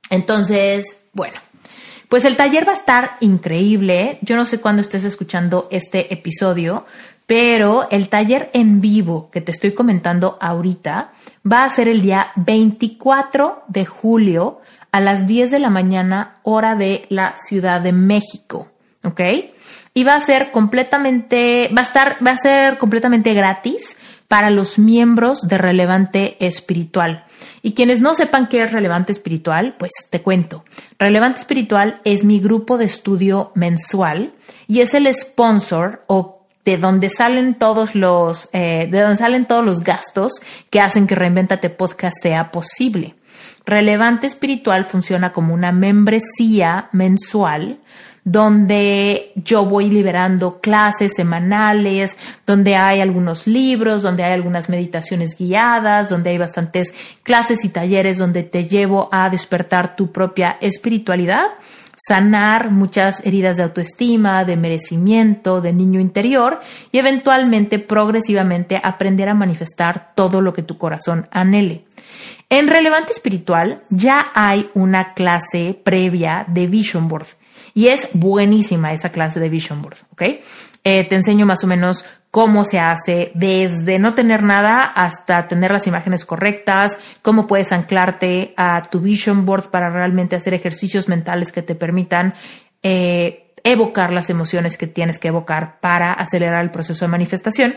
[0.10, 1.40] Entonces, bueno,
[2.10, 4.20] pues el taller va a estar increíble.
[4.22, 6.86] Yo no sé cuándo estés escuchando este episodio,
[7.26, 11.12] pero el taller en vivo que te estoy comentando ahorita
[11.50, 14.60] va a ser el día 24 de julio
[14.92, 18.68] a las 10 de la mañana, hora de la Ciudad de México.
[19.04, 19.22] ¿ok?
[19.94, 23.98] Y va a ser completamente, va a estar, va a ser completamente gratis
[24.34, 27.24] para los miembros de Relevante Espiritual.
[27.62, 30.66] Y quienes no sepan qué es Relevante Espiritual, pues te cuento.
[30.98, 34.34] Relevante Espiritual es mi grupo de estudio mensual
[34.68, 39.64] y es el sponsor o de donde salen todos los, eh, de donde salen todos
[39.64, 40.32] los gastos
[40.72, 43.14] que hacen que Reinventate Podcast sea posible.
[43.68, 47.82] Relevante Espiritual funciona como una membresía mensual
[48.26, 56.10] donde yo voy liberando clases semanales, donde hay algunos libros, donde hay algunas meditaciones guiadas,
[56.10, 56.94] donde hay bastantes
[57.24, 61.48] clases y talleres donde te llevo a despertar tu propia espiritualidad
[61.96, 66.60] sanar muchas heridas de autoestima, de merecimiento, de niño interior
[66.92, 71.86] y eventualmente, progresivamente, aprender a manifestar todo lo que tu corazón anhele.
[72.50, 77.28] En Relevante Espiritual ya hay una clase previa de Vision Board
[77.74, 80.22] y es buenísima esa clase de Vision Board, ¿ok?
[80.84, 85.72] Eh, te enseño más o menos cómo se hace desde no tener nada hasta tener
[85.72, 91.52] las imágenes correctas, cómo puedes anclarte a tu vision board para realmente hacer ejercicios mentales
[91.52, 92.34] que te permitan
[92.82, 97.76] eh, evocar las emociones que tienes que evocar para acelerar el proceso de manifestación.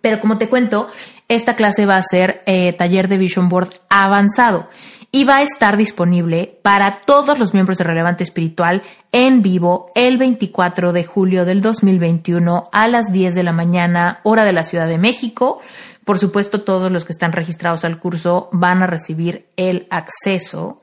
[0.00, 0.88] Pero como te cuento,
[1.28, 4.68] esta clase va a ser eh, taller de vision board avanzado
[5.16, 10.18] y va a estar disponible para todos los miembros de Relevante Espiritual en vivo el
[10.18, 14.86] 24 de julio del 2021 a las 10 de la mañana, hora de la Ciudad
[14.86, 15.60] de México.
[16.04, 20.82] Por supuesto, todos los que están registrados al curso van a recibir el acceso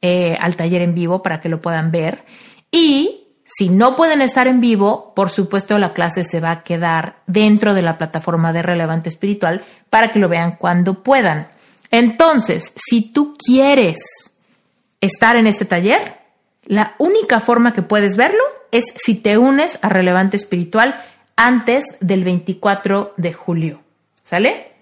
[0.00, 2.24] eh, al taller en vivo para que lo puedan ver.
[2.70, 7.16] Y si no pueden estar en vivo, por supuesto la clase se va a quedar
[7.26, 11.48] dentro de la plataforma de Relevante Espiritual para que lo vean cuando puedan.
[11.90, 13.98] Entonces, si tú quieres
[15.00, 16.18] estar en este taller,
[16.64, 20.96] la única forma que puedes verlo es si te unes a Relevante Espiritual
[21.36, 23.80] antes del 24 de julio.
[24.22, 24.72] ¿Sale?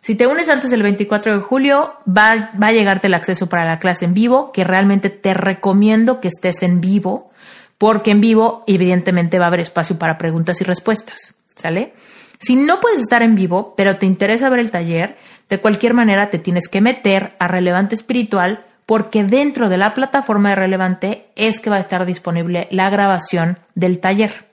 [0.00, 3.64] Si te unes antes del 24 de julio, va, va, a llegarte el acceso para
[3.64, 7.30] la clase en vivo, que realmente te recomiendo que estés en vivo,
[7.76, 11.34] porque en vivo evidentemente va a haber espacio para preguntas y respuestas.
[11.54, 11.92] ¿Sale?
[12.38, 15.16] Si no puedes estar en vivo, pero te interesa ver el taller,
[15.50, 20.50] de cualquier manera te tienes que meter a Relevante Espiritual porque dentro de la plataforma
[20.50, 24.46] de Relevante es que va a estar disponible la grabación del taller.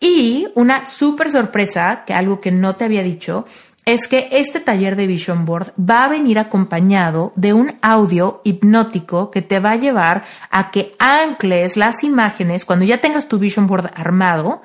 [0.00, 3.46] Y una súper sorpresa, que algo que no te había dicho,
[3.84, 9.30] es que este taller de Vision Board va a venir acompañado de un audio hipnótico
[9.30, 13.66] que te va a llevar a que ancles las imágenes cuando ya tengas tu Vision
[13.66, 14.62] Board armado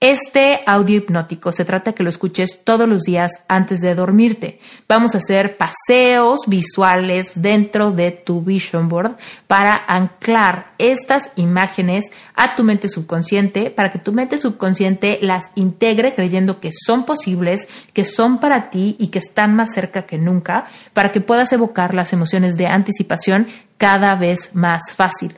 [0.00, 4.60] este audio hipnótico se trata de que lo escuches todos los días antes de dormirte.
[4.88, 9.16] Vamos a hacer paseos visuales dentro de tu vision board
[9.48, 16.14] para anclar estas imágenes a tu mente subconsciente, para que tu mente subconsciente las integre
[16.14, 20.66] creyendo que son posibles, que son para ti y que están más cerca que nunca,
[20.92, 25.36] para que puedas evocar las emociones de anticipación cada vez más fácil.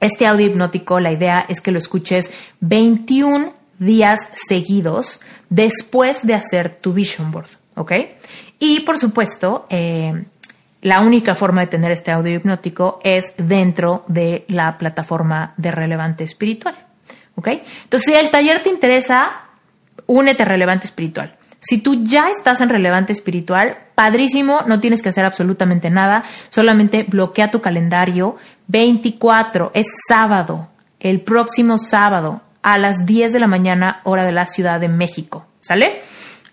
[0.00, 5.20] Este audio hipnótico, la idea es que lo escuches 21 días seguidos
[5.50, 7.92] después de hacer tu vision board, ¿ok?
[8.58, 10.24] Y por supuesto, eh,
[10.82, 16.24] la única forma de tener este audio hipnótico es dentro de la plataforma de Relevante
[16.24, 16.76] Espiritual,
[17.34, 17.48] ¿ok?
[17.84, 19.46] Entonces, si el taller te interesa,
[20.06, 21.36] únete a Relevante Espiritual.
[21.60, 27.02] Si tú ya estás en Relevante Espiritual, padrísimo, no tienes que hacer absolutamente nada, solamente
[27.02, 28.36] bloquea tu calendario.
[28.68, 30.68] 24 es sábado,
[31.00, 35.46] el próximo sábado a las 10 de la mañana hora de la Ciudad de México,
[35.60, 36.02] ¿sale?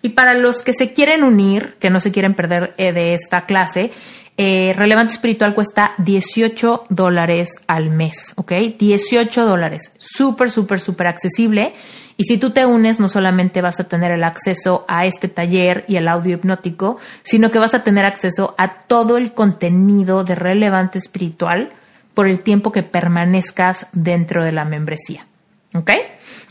[0.00, 3.46] Y para los que se quieren unir, que no se quieren perder eh, de esta
[3.46, 3.90] clase,
[4.36, 8.52] eh, Relevante Espiritual cuesta 18 dólares al mes, ¿ok?
[8.78, 11.72] 18 dólares, súper, súper, súper accesible.
[12.16, 15.84] Y si tú te unes, no solamente vas a tener el acceso a este taller
[15.88, 20.36] y el audio hipnótico, sino que vas a tener acceso a todo el contenido de
[20.36, 21.72] Relevante Espiritual
[22.14, 25.26] por el tiempo que permanezcas dentro de la membresía.
[25.74, 25.90] ¿Ok?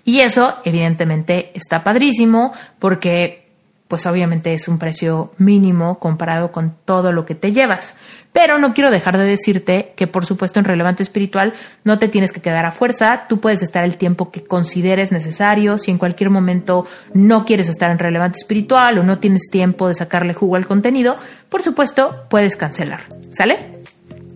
[0.05, 3.47] Y eso, evidentemente, está padrísimo porque,
[3.87, 7.95] pues obviamente es un precio mínimo comparado con todo lo que te llevas.
[8.33, 11.53] Pero no quiero dejar de decirte que, por supuesto, en relevante espiritual
[11.83, 13.27] no te tienes que quedar a fuerza.
[13.29, 15.77] Tú puedes estar el tiempo que consideres necesario.
[15.77, 19.93] Si en cualquier momento no quieres estar en relevante espiritual o no tienes tiempo de
[19.93, 21.15] sacarle jugo al contenido,
[21.47, 23.01] por supuesto, puedes cancelar.
[23.29, 23.83] ¿Sale?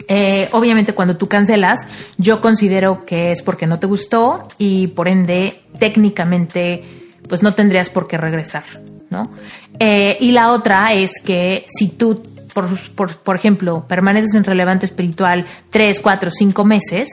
[0.08, 1.88] Eh, obviamente cuando tú cancelas,
[2.18, 6.84] yo considero que es porque no te gustó y por ende técnicamente
[7.28, 8.64] pues no tendrías por qué regresar,
[9.10, 9.32] ¿no?
[9.80, 14.86] Eh, y la otra es que si tú, por, por, por, ejemplo, permaneces en relevante
[14.86, 17.10] espiritual tres, cuatro, cinco meses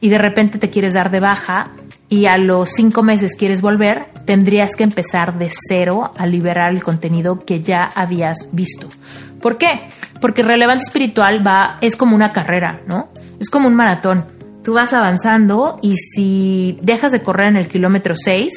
[0.00, 1.72] y de repente te quieres dar de baja,
[2.08, 6.82] y a los cinco meses quieres volver, tendrías que empezar de cero a liberar el
[6.82, 8.88] contenido que ya habías visto.
[9.40, 9.80] ¿Por qué?
[10.20, 13.10] Porque relevante espiritual va, es como una carrera, ¿no?
[13.38, 14.24] Es como un maratón.
[14.64, 18.52] Tú vas avanzando y si dejas de correr en el kilómetro 6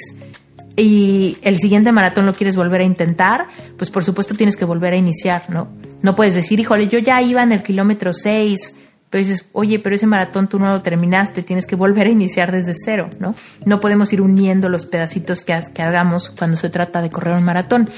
[0.75, 3.47] y el siguiente maratón lo quieres volver a intentar,
[3.77, 5.67] pues por supuesto tienes que volver a iniciar, ¿no?
[6.01, 8.75] No puedes decir, híjole, yo ya iba en el kilómetro 6,
[9.11, 12.51] pero dices, oye, pero ese maratón tú no lo terminaste, tienes que volver a iniciar
[12.51, 13.35] desde cero, ¿no?
[13.65, 17.43] No podemos ir uniendo los pedacitos que, que hagamos cuando se trata de correr un
[17.43, 17.89] maratón.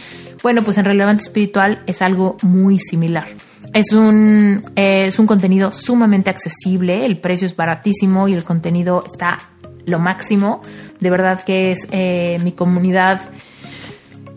[0.41, 3.27] Bueno, pues en Relevante Espiritual es algo muy similar.
[3.73, 9.39] Es un, es un contenido sumamente accesible, el precio es baratísimo y el contenido está
[9.85, 10.61] lo máximo.
[10.99, 13.21] De verdad que es eh, mi comunidad,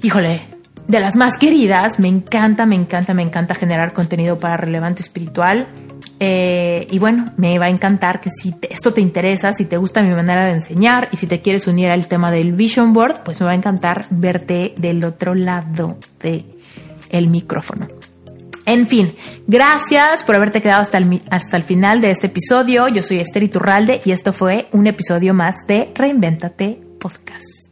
[0.03, 0.43] híjole,
[0.89, 1.99] de las más queridas.
[1.99, 5.69] Me encanta, me encanta, me encanta generar contenido para relevante espiritual.
[6.19, 10.01] Eh, y bueno, me va a encantar que si esto te interesa, si te gusta
[10.01, 13.41] mi manera de enseñar y si te quieres unir al tema del Vision Board, pues
[13.41, 16.47] me va a encantar verte del otro lado de
[17.11, 17.87] el micrófono.
[18.67, 19.15] En fin,
[19.47, 22.89] gracias por haberte quedado hasta el, hasta el final de este episodio.
[22.89, 27.66] Yo soy Esther Iturralde y esto fue un episodio más de Reinventate Podcast.